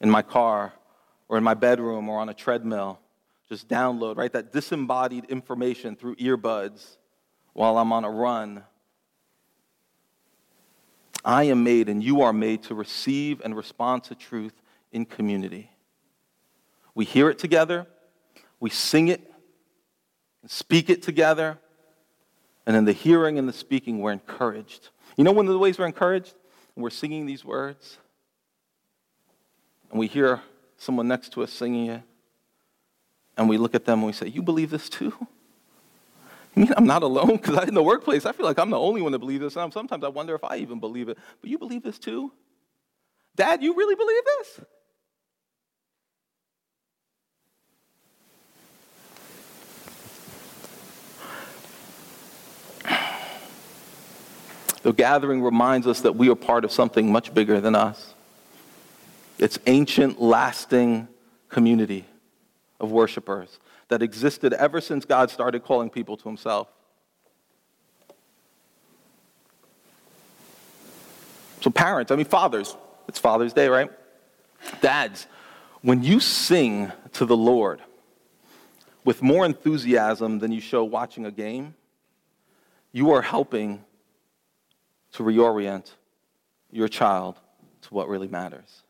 [0.00, 0.72] in my car
[1.28, 2.98] or in my bedroom or on a treadmill.
[3.48, 4.32] Just download, right?
[4.32, 6.96] That disembodied information through earbuds
[7.52, 8.64] while I'm on a run.
[11.24, 15.70] I am made and you are made to receive and respond to truth in community.
[16.94, 17.86] We hear it together,
[18.60, 19.32] we sing it,
[20.42, 21.58] and speak it together,
[22.66, 24.90] and in the hearing and the speaking, we're encouraged.
[25.16, 26.34] You know one of the ways we're encouraged,
[26.76, 27.98] we're singing these words,
[29.90, 30.40] and we hear
[30.76, 32.02] someone next to us singing it,
[33.36, 35.14] and we look at them and we say, You believe this too?
[36.54, 37.36] You mean I'm not alone?
[37.36, 39.56] Because in the workplace, I feel like I'm the only one that believes this.
[39.56, 41.18] And sometimes I wonder if I even believe it.
[41.40, 42.32] But you believe this too?
[43.34, 44.60] Dad, you really believe this?
[54.82, 58.14] The gathering reminds us that we are part of something much bigger than us.
[59.38, 61.06] It's ancient, lasting
[61.48, 62.04] community
[62.80, 63.58] of worshipers
[63.92, 66.66] that existed ever since God started calling people to himself.
[71.60, 72.74] So, parents, I mean, fathers,
[73.06, 73.90] it's Father's Day, right?
[74.80, 75.26] Dads,
[75.82, 77.82] when you sing to the Lord
[79.04, 81.74] with more enthusiasm than you show watching a game,
[82.92, 83.84] you are helping
[85.12, 85.92] to reorient
[86.70, 87.38] your child
[87.82, 88.84] to what really matters.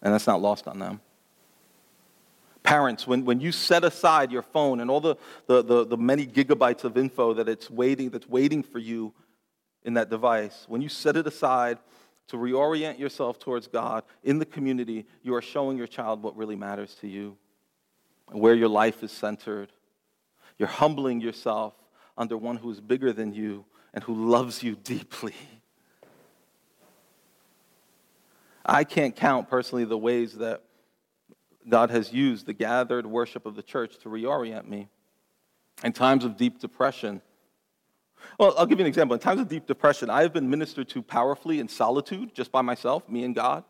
[0.00, 1.02] And that's not lost on them.
[2.68, 6.26] Parents, when, when you set aside your phone and all the, the, the, the many
[6.26, 9.14] gigabytes of info that it's waiting, that's waiting for you
[9.84, 11.78] in that device, when you set it aside
[12.26, 16.56] to reorient yourself towards God in the community, you are showing your child what really
[16.56, 17.38] matters to you,
[18.30, 19.72] and where your life is centered.
[20.58, 21.72] You're humbling yourself
[22.18, 25.32] under one who is bigger than you and who loves you deeply.
[28.62, 30.64] I can't count personally the ways that
[31.68, 34.88] God has used the gathered worship of the church to reorient me.
[35.84, 37.22] In times of deep depression,
[38.38, 39.14] well, I'll give you an example.
[39.14, 42.62] In times of deep depression, I have been ministered to powerfully in solitude, just by
[42.62, 43.64] myself, me and God.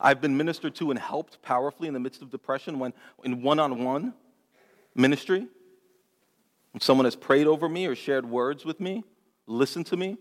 [0.00, 2.92] I've been ministered to and helped powerfully in the midst of depression when
[3.24, 4.14] in one on one
[4.94, 5.46] ministry.
[6.72, 9.04] When someone has prayed over me or shared words with me,
[9.46, 10.18] listened to me.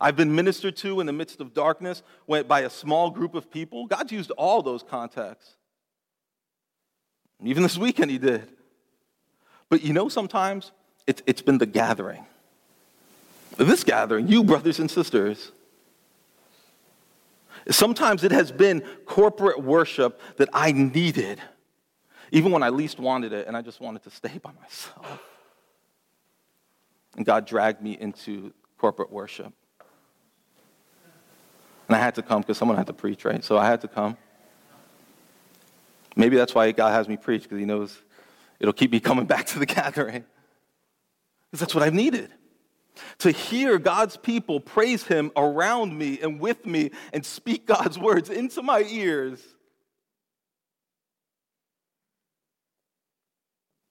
[0.00, 3.86] I've been ministered to in the midst of darkness by a small group of people.
[3.86, 5.56] God's used all those contexts.
[7.42, 8.48] Even this weekend, He did.
[9.68, 10.72] But you know, sometimes
[11.06, 12.26] it's, it's been the gathering.
[13.56, 15.52] This gathering, you brothers and sisters.
[17.70, 21.40] Sometimes it has been corporate worship that I needed,
[22.30, 25.22] even when I least wanted it, and I just wanted to stay by myself.
[27.16, 29.52] And God dragged me into corporate worship.
[31.88, 33.42] And I had to come because someone had to preach, right?
[33.42, 34.16] So I had to come.
[36.16, 37.96] Maybe that's why God has me preach, because He knows
[38.58, 40.24] it'll keep me coming back to the gathering.
[41.50, 42.30] Because that's what I've needed.
[43.18, 48.30] To hear God's people praise Him around me and with me and speak God's words
[48.30, 49.42] into my ears.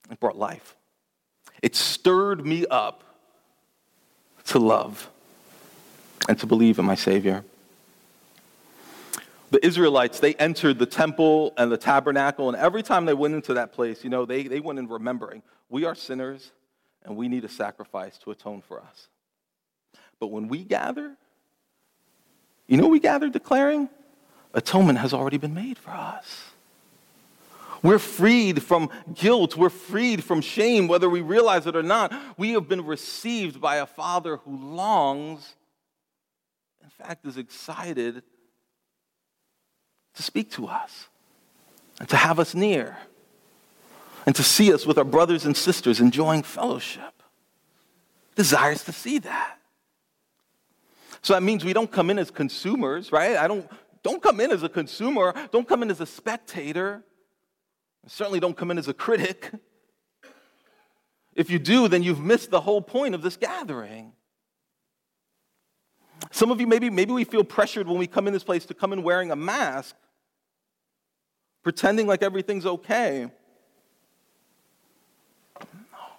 [0.09, 0.75] It brought life.
[1.61, 3.03] It stirred me up
[4.47, 5.09] to love
[6.27, 7.43] and to believe in my Savior.
[9.55, 13.53] The Israelites, they entered the temple and the tabernacle, and every time they went into
[13.53, 16.51] that place, you know, they, they went in remembering we are sinners
[17.05, 19.07] and we need a sacrifice to atone for us.
[20.19, 21.15] But when we gather,
[22.67, 23.87] You know we gather declaring?
[24.53, 26.51] Atonement has already been made for us.
[27.81, 29.55] We're freed from guilt.
[29.55, 32.13] We're freed from shame, whether we realize it or not.
[32.37, 35.55] We have been received by a Father who longs,
[36.83, 38.21] in fact, is excited
[40.15, 41.07] to speak to us
[41.99, 42.97] and to have us near
[44.25, 47.23] and to see us with our brothers and sisters enjoying fellowship.
[48.35, 49.57] Desires to see that.
[51.21, 53.37] So that means we don't come in as consumers, right?
[53.37, 53.69] I don't
[54.03, 57.03] don't come in as a consumer, don't come in as a spectator.
[58.07, 59.51] Certainly don't come in as a critic.
[61.33, 64.13] If you do, then you've missed the whole point of this gathering.
[66.31, 68.73] Some of you, maybe, maybe we feel pressured when we come in this place to
[68.73, 69.95] come in wearing a mask,
[71.65, 73.27] pretending like everything's okay.
[75.59, 75.65] Oh,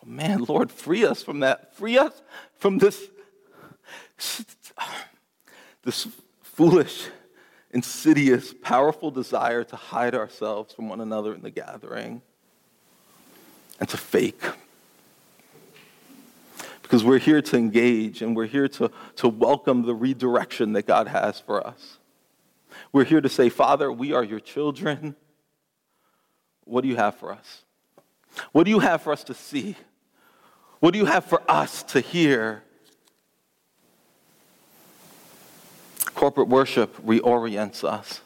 [0.04, 1.76] man, Lord, free us from that.
[1.76, 2.20] Free us
[2.58, 3.00] from this,
[5.84, 6.08] this
[6.42, 7.06] foolish
[7.70, 12.22] insidious, powerful desire to hide ourselves from one another in the gathering
[13.78, 14.42] and to fake.
[16.82, 21.06] Because we're here to engage and we're here to, to welcome the redirection that God
[21.06, 21.98] has for us.
[22.92, 25.14] We're here to say, Father, we are your children.
[26.66, 27.62] What do you have for us?
[28.52, 29.76] What do you have for us to see?
[30.80, 32.62] What do you have for us to hear?
[36.14, 38.20] Corporate worship reorients us.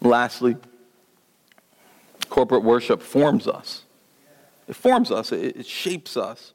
[0.00, 0.56] Lastly,
[2.28, 3.84] corporate worship forms us.
[4.66, 6.52] It forms us, it, it shapes us.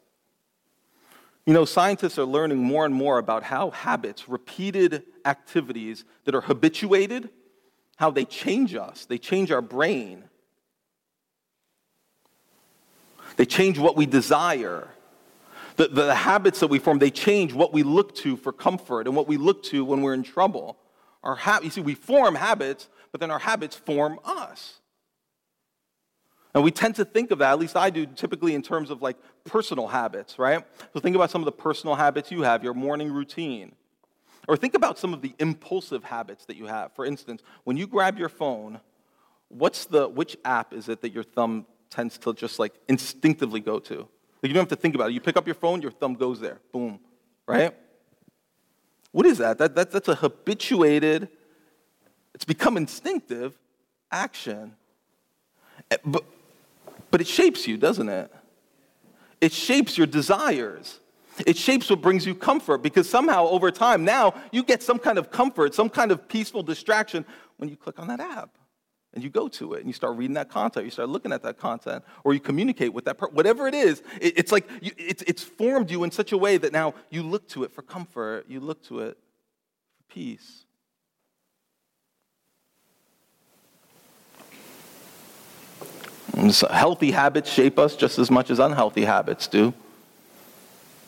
[1.45, 6.41] You know, scientists are learning more and more about how habits, repeated activities that are
[6.41, 7.29] habituated,
[7.95, 9.05] how they change us.
[9.05, 10.25] They change our brain.
[13.37, 14.89] They change what we desire.
[15.77, 19.15] The, the habits that we form, they change what we look to for comfort and
[19.15, 20.77] what we look to when we're in trouble.
[21.23, 24.79] Our ha- you see, we form habits, but then our habits form us.
[26.55, 29.03] And we tend to think of that, at least I do, typically in terms of
[29.03, 30.65] like personal habits, right?
[30.93, 33.73] So think about some of the personal habits you have, your morning routine.
[34.47, 36.93] Or think about some of the impulsive habits that you have.
[36.93, 38.79] For instance, when you grab your phone,
[39.49, 43.79] what's the, which app is it that your thumb tends to just like instinctively go
[43.79, 44.07] to?
[44.41, 45.13] Like you don't have to think about it.
[45.13, 46.59] You pick up your phone, your thumb goes there.
[46.71, 46.99] Boom.
[47.45, 47.75] Right?
[49.11, 49.57] What is that?
[49.57, 51.29] that, that that's a habituated,
[52.35, 53.57] it's become instinctive
[54.11, 54.73] action.
[55.89, 56.23] Eh, but,
[57.09, 58.31] but it shapes you, doesn't it?
[59.41, 60.99] It shapes your desires.
[61.45, 65.17] It shapes what brings you comfort because somehow over time now you get some kind
[65.17, 67.25] of comfort, some kind of peaceful distraction
[67.57, 68.56] when you click on that app
[69.17, 71.41] and you go to it and you start reading that content, you start looking at
[71.41, 74.91] that content, or you communicate with that person, whatever it is, it, it's like you,
[74.95, 77.81] it's, it's formed you in such a way that now you look to it for
[77.81, 79.17] comfort, you look to it
[79.97, 80.65] for peace.
[86.51, 89.73] So healthy habits shape us just as much as unhealthy habits do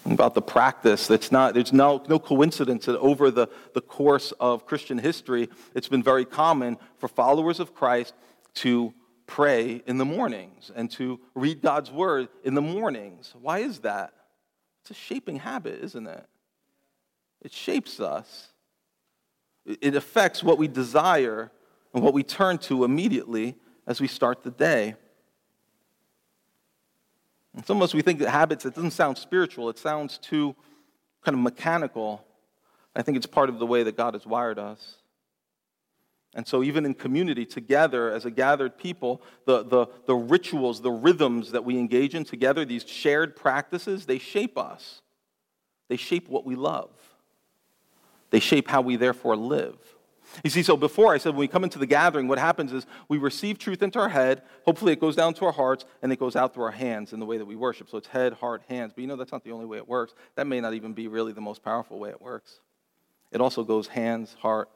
[0.06, 4.66] about the practice that's not there's no, no coincidence that over the, the course of
[4.66, 8.14] christian history it's been very common for followers of christ
[8.54, 8.94] to
[9.30, 13.34] pray in the mornings and to read god's word in the mornings.
[13.40, 14.12] Why is that?
[14.82, 16.26] It's a shaping habit isn't it?
[17.42, 18.50] It shapes us.
[19.66, 21.52] It affects what we desire
[21.94, 24.96] and what we turn to immediately as we start the day
[27.58, 30.56] it's almost we think that habits, it doesn't sound spiritual, it sounds too
[31.24, 32.26] kind of mechanical.
[32.96, 34.98] I think it's part of the way that God has wired us.
[36.36, 40.92] And so, even in community, together as a gathered people, the, the, the rituals, the
[40.92, 45.02] rhythms that we engage in together, these shared practices, they shape us.
[45.88, 46.92] They shape what we love.
[48.30, 49.78] They shape how we therefore live.
[50.44, 52.86] You see, so before I said when we come into the gathering, what happens is
[53.08, 54.44] we receive truth into our head.
[54.66, 57.20] Hopefully, it goes down to our hearts and it goes out through our hands in
[57.20, 57.90] the way that we worship.
[57.90, 58.94] So it's head, heart, hands.
[58.94, 60.14] But you know, that's not the only way it works.
[60.36, 62.60] That may not even be really the most powerful way it works.
[63.32, 64.70] It also goes hands, heart,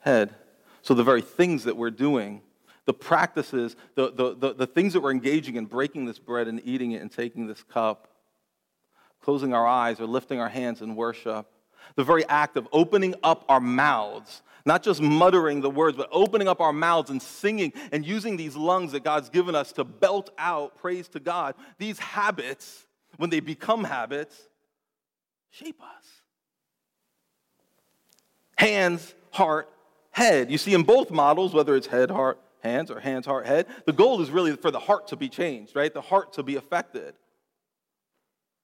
[0.00, 0.34] head.
[0.82, 2.42] So the very things that we're doing,
[2.84, 6.60] the practices, the, the, the, the things that we're engaging in, breaking this bread and
[6.64, 8.08] eating it and taking this cup,
[9.20, 11.46] closing our eyes or lifting our hands in worship,
[11.96, 16.46] the very act of opening up our mouths not just muttering the words, but opening
[16.46, 20.30] up our mouths and singing and using these lungs that God's given us to belt
[20.38, 21.54] out praise to God.
[21.78, 22.86] These habits,
[23.16, 24.36] when they become habits,
[25.50, 26.04] shape us.
[28.58, 29.70] Hands, heart,
[30.10, 30.50] head.
[30.50, 33.92] You see, in both models, whether it's head, heart, hands, or hands, heart, head, the
[33.94, 35.94] goal is really for the heart to be changed, right?
[35.94, 37.14] The heart to be affected.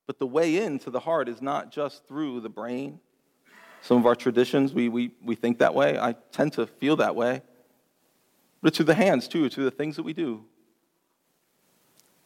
[0.06, 3.00] But the way into the heart is not just through the brain
[3.84, 5.98] Some of our traditions, we, we, we think that way.
[5.98, 7.42] I tend to feel that way.
[8.62, 9.44] But it's through the hands, too.
[9.44, 10.42] It's through the things that we do.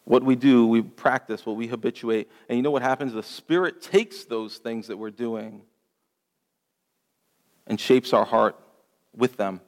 [0.05, 2.31] What we do, we practice, what we habituate.
[2.49, 3.13] And you know what happens?
[3.13, 5.63] The Spirit takes those things that we're doing
[7.67, 8.55] and shapes our heart
[9.17, 9.61] with them.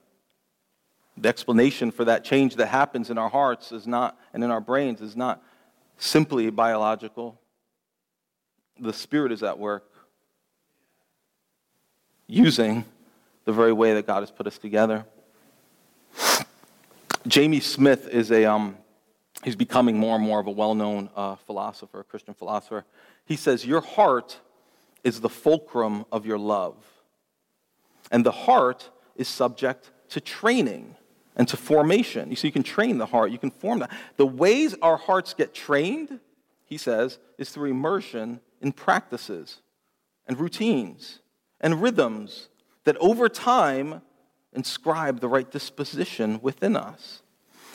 [1.17, 4.61] The explanation for that change that happens in our hearts is not, and in our
[4.61, 5.43] brains is not
[5.99, 7.41] simply biological.
[8.79, 9.90] The Spirit is at work
[12.31, 12.85] using
[13.45, 15.05] the very way that God has put us together.
[17.27, 18.77] Jamie Smith is a, um,
[19.43, 22.85] he's becoming more and more of a well known uh, philosopher, a Christian philosopher.
[23.27, 24.39] He says, Your heart
[25.05, 26.77] is the fulcrum of your love.
[28.11, 30.97] And the heart is subject to training
[31.37, 32.31] and to formation.
[32.31, 33.91] You see, you can train the heart, you can form that.
[34.17, 36.21] The ways our hearts get trained,
[36.65, 39.61] he says, is through immersion in practices
[40.27, 41.21] and routines
[41.61, 42.49] and rhythms
[42.85, 44.03] that over time
[44.53, 47.23] inscribe the right disposition within us.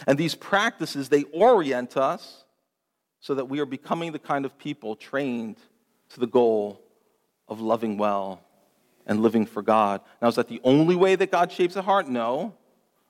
[0.08, 2.44] And these practices, they orient us
[3.20, 5.58] so that we are becoming the kind of people trained
[6.10, 6.82] to the goal
[7.48, 8.42] of loving well
[9.08, 10.02] and living for God.
[10.22, 12.08] Now, is that the only way that God shapes a heart?
[12.08, 12.54] No.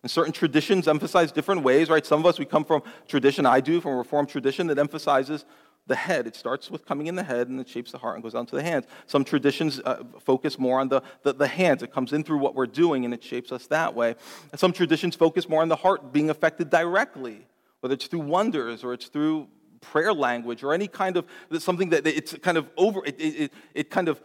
[0.04, 2.06] And certain traditions emphasize different ways, right?
[2.06, 5.46] Some of us, we come from tradition, I do, from a Reformed tradition that emphasizes
[5.88, 6.26] the head.
[6.28, 8.46] It starts with coming in the head and it shapes the heart and goes down
[8.48, 8.86] to the hands.
[9.06, 11.84] Some traditions uh, focus more on the, the, the, hands.
[11.84, 14.16] It comes in through what we're doing and it shapes us that way.
[14.52, 17.46] And some traditions focus more on the heart being affected directly,
[17.82, 19.48] whether it's through wonders or it's through
[19.82, 21.26] prayer language or any kind of
[21.60, 24.20] something that it's kind of over, it, it, it kind of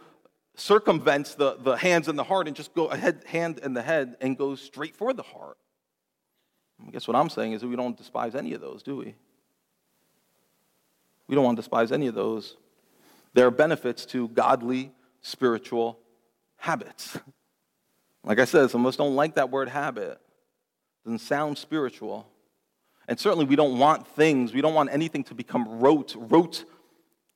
[0.55, 4.17] circumvents the, the hands and the heart and just go ahead, hand and the head
[4.21, 5.57] and goes straight for the heart.
[6.85, 9.15] I guess what I'm saying is that we don't despise any of those, do we?
[11.31, 12.57] We don't want to despise any of those.
[13.33, 15.97] There are benefits to godly spiritual
[16.57, 17.17] habits.
[18.25, 20.11] Like I said, some of us don't like that word habit.
[20.11, 20.19] It
[21.05, 22.27] doesn't sound spiritual.
[23.07, 26.65] And certainly we don't want things, we don't want anything to become rote, rote,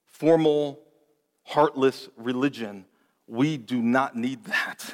[0.08, 0.82] formal,
[1.44, 2.84] heartless religion.
[3.28, 4.94] We do not need that.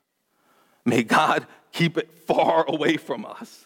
[0.84, 3.65] May God keep it far away from us.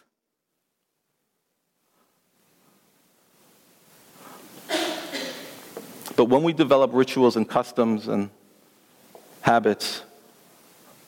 [6.21, 8.29] But when we develop rituals and customs and
[9.41, 10.03] habits,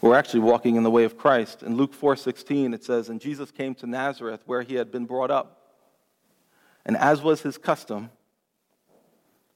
[0.00, 1.62] we're actually walking in the way of Christ.
[1.62, 5.30] In Luke 4:16 it says, "And Jesus came to Nazareth where he had been brought
[5.30, 5.68] up.
[6.86, 8.10] And as was his custom,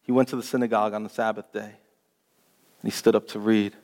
[0.02, 1.60] he went to the synagogue on the Sabbath day.
[1.62, 3.74] And he stood up to read.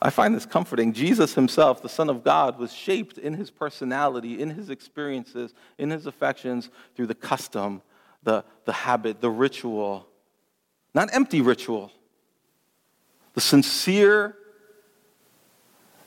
[0.00, 0.92] I find this comforting.
[0.92, 5.90] Jesus himself, the Son of God, was shaped in his personality, in his experiences, in
[5.90, 7.82] his affections through the custom,
[8.24, 10.08] the, the habit, the ritual,
[10.94, 11.90] not empty ritual.
[13.34, 14.36] The sincere,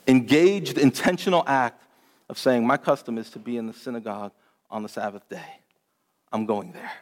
[0.06, 1.82] engaged, intentional act
[2.28, 4.32] of saying, My custom is to be in the synagogue
[4.70, 5.60] on the Sabbath day.
[6.32, 6.92] I'm going there.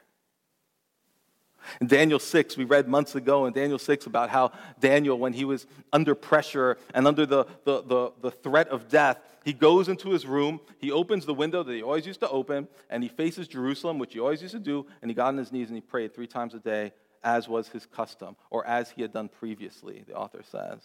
[1.80, 5.47] In Daniel 6, we read months ago in Daniel 6 about how Daniel, when he
[5.47, 10.11] was under pressure and under the, the, the, the, threat of death, he goes into
[10.11, 13.49] his room, he opens the window that he always used to open, and he faces
[13.49, 15.80] Jerusalem, which he always used to do, and he got on his knees and he
[15.80, 16.93] prayed three times a day
[17.25, 20.81] as was his custom, or as he had done previously, the author says.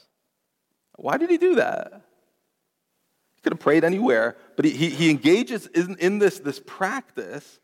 [0.95, 2.01] Why did he do that?
[3.35, 7.59] He could have prayed anywhere, but he, he, he engages in, in this, this practice,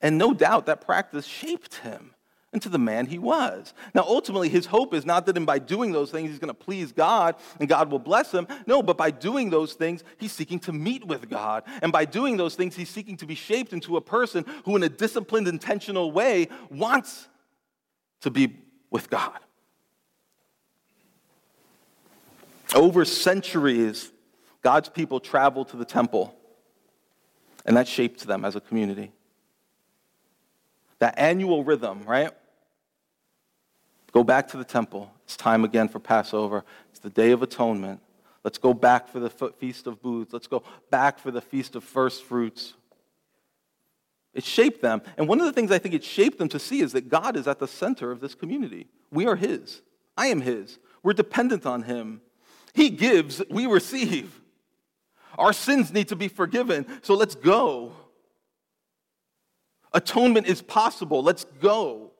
[0.00, 2.14] and no doubt that practice shaped him
[2.52, 3.74] into the man he was.
[3.94, 6.92] Now, ultimately, his hope is not that by doing those things he's going to please
[6.92, 8.46] God and God will bless him.
[8.66, 11.64] No, but by doing those things, he's seeking to meet with God.
[11.82, 14.82] And by doing those things, he's seeking to be shaped into a person who, in
[14.82, 17.28] a disciplined, intentional way, wants
[18.22, 18.56] to be
[18.90, 19.38] with God.
[22.74, 24.10] Over centuries,
[24.62, 26.34] God's people traveled to the temple,
[27.64, 29.12] and that shaped them as a community.
[30.98, 32.32] That annual rhythm, right?
[34.12, 35.10] Go back to the temple.
[35.24, 36.64] It's time again for Passover.
[36.90, 38.00] It's the Day of Atonement.
[38.42, 40.32] Let's go back for the Feast of Booths.
[40.32, 42.74] Let's go back for the Feast of First Fruits.
[44.34, 45.02] It shaped them.
[45.16, 47.36] And one of the things I think it shaped them to see is that God
[47.36, 48.86] is at the center of this community.
[49.10, 49.82] We are His.
[50.16, 50.78] I am His.
[51.02, 52.20] We're dependent on Him.
[52.74, 54.40] He gives, we receive.
[55.36, 57.92] Our sins need to be forgiven, so let's go.
[59.92, 61.22] Atonement is possible.
[61.22, 62.12] Let's go.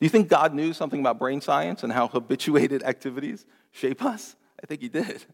[0.00, 4.36] Do you think God knew something about brain science and how habituated activities shape us?
[4.62, 5.24] I think He did.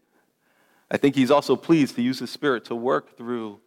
[0.89, 3.61] I think He's also pleased to use His Spirit to work through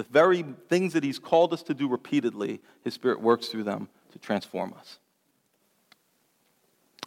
[0.00, 3.88] the very things that He's called us to do repeatedly, His Spirit works through them
[4.12, 4.98] to transform us.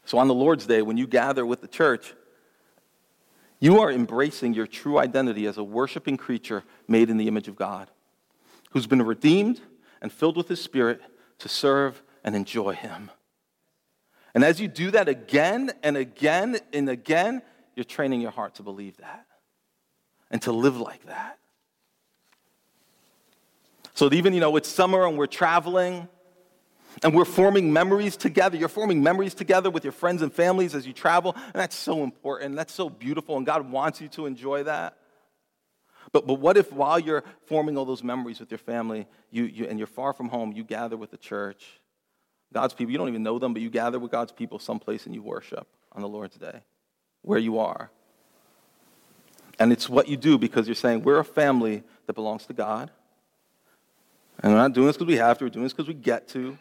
[0.05, 2.13] So on the Lord's Day, when you gather with the church,
[3.59, 7.55] you are embracing your true identity as a worshiping creature made in the image of
[7.55, 7.89] God,
[8.71, 9.59] who's been redeemed
[9.99, 11.01] and filled with His Spirit
[11.39, 13.09] to serve and enjoy Him.
[14.35, 17.41] And as you do that again and again and again,
[17.75, 19.25] you're training your heart to believe that
[20.29, 21.39] and to live like that.
[23.93, 26.07] So even, you know, it's summer and we're traveling
[27.03, 28.57] and we're forming memories together.
[28.57, 32.03] You're forming memories together with your friends and families as you travel, and that's so
[32.03, 32.55] important.
[32.55, 34.97] That's so beautiful, and God wants you to enjoy that.
[36.11, 39.65] But, but what if while you're forming all those memories with your family you, you,
[39.65, 41.65] and you're far from home, you gather with the church,
[42.53, 45.15] God's people, you don't even know them, but you gather with God's people someplace and
[45.15, 46.61] you worship on the Lord's day,
[47.23, 47.89] where you are.
[49.57, 52.91] And it's what you do because you're saying, we're a family that belongs to God.
[54.41, 56.27] And we're not doing this because we have to, we're doing this because we get
[56.29, 56.57] to.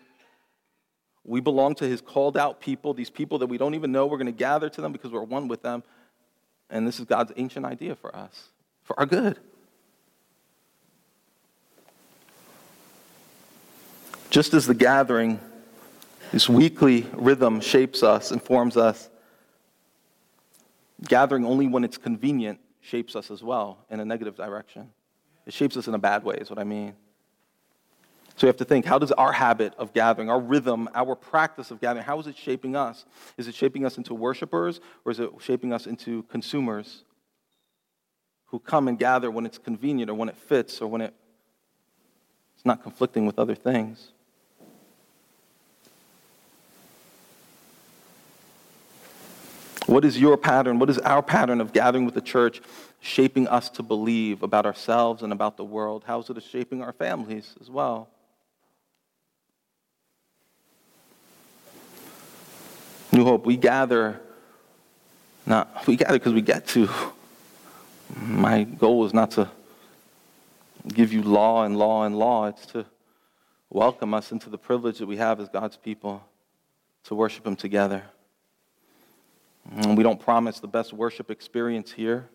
[1.25, 4.07] We belong to his called out people, these people that we don't even know.
[4.07, 5.83] We're going to gather to them because we're one with them.
[6.69, 8.49] And this is God's ancient idea for us,
[8.83, 9.39] for our good.
[14.31, 15.39] Just as the gathering,
[16.33, 19.11] this weekly rhythm shapes us informs us,
[21.07, 24.91] gathering only when it's convenient shapes us as well in a negative direction.
[25.47, 26.95] It shapes us in a bad way, is what I mean.
[28.43, 31.71] So we have to think how does our habit of gathering, our rhythm, our practice
[31.71, 33.05] of gathering, how is it shaping us?
[33.37, 37.05] Is it shaping us into worshipers or is it shaping us into consumers
[38.47, 41.15] who come and gather when it's convenient or when it fits or when it,
[42.57, 44.09] it's not conflicting with other things?
[49.87, 50.81] What is your pattern?
[50.81, 52.61] What is our pattern of gathering with the church
[52.99, 56.03] shaping us to believe about ourselves and about the world?
[56.05, 58.09] How is it shaping our families as well?
[63.23, 64.21] New Hope, we gather,
[65.47, 66.89] not, we gather because we get to.
[68.21, 69.49] My goal is not to
[70.89, 72.85] give you law and law and law, it's to
[73.71, 76.25] welcome us into the privilege that we have as God's people
[77.05, 78.03] to worship Him together.
[79.71, 82.29] And we don't promise the best worship experience here.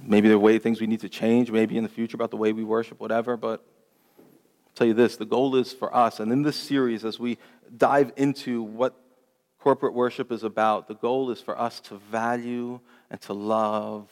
[0.00, 2.36] Maybe there are way things we need to change, maybe in the future about the
[2.36, 3.64] way we worship, whatever, but
[4.18, 7.38] I'll tell you this the goal is for us, and in this series, as we
[7.76, 8.96] dive into what
[9.62, 14.08] corporate worship is about, the goal is for us to value and to love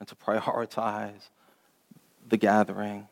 [0.00, 1.28] and to prioritize
[2.26, 3.06] the gathering.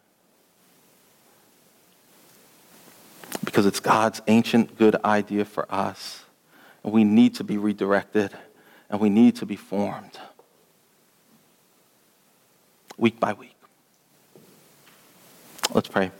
[3.44, 6.24] Because it's God's ancient good idea for us.
[6.82, 8.32] And we need to be redirected
[8.88, 10.18] and we need to be formed
[12.96, 13.56] week by week.
[15.74, 16.10] Let's pray.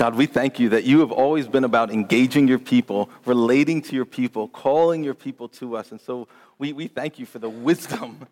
[0.00, 3.94] God, we thank you that you have always been about engaging your people, relating to
[3.94, 5.90] your people, calling your people to us.
[5.90, 6.26] And so
[6.56, 8.26] we, we thank you for the wisdom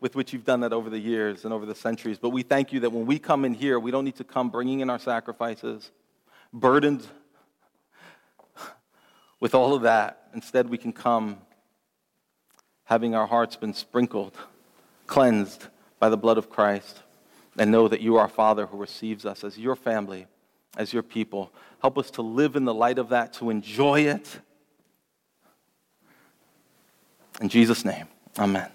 [0.00, 2.18] with which you've done that over the years and over the centuries.
[2.18, 4.50] But we thank you that when we come in here, we don't need to come
[4.50, 5.90] bringing in our sacrifices,
[6.52, 7.06] burdened
[9.40, 10.28] with all of that.
[10.34, 11.38] Instead, we can come
[12.84, 14.36] having our hearts been sprinkled,
[15.06, 15.68] cleansed
[15.98, 16.98] by the blood of Christ,
[17.56, 20.26] and know that you are our Father who receives us as your family
[20.76, 21.52] as your people.
[21.80, 24.40] Help us to live in the light of that, to enjoy it.
[27.40, 28.06] In Jesus' name,
[28.38, 28.70] amen.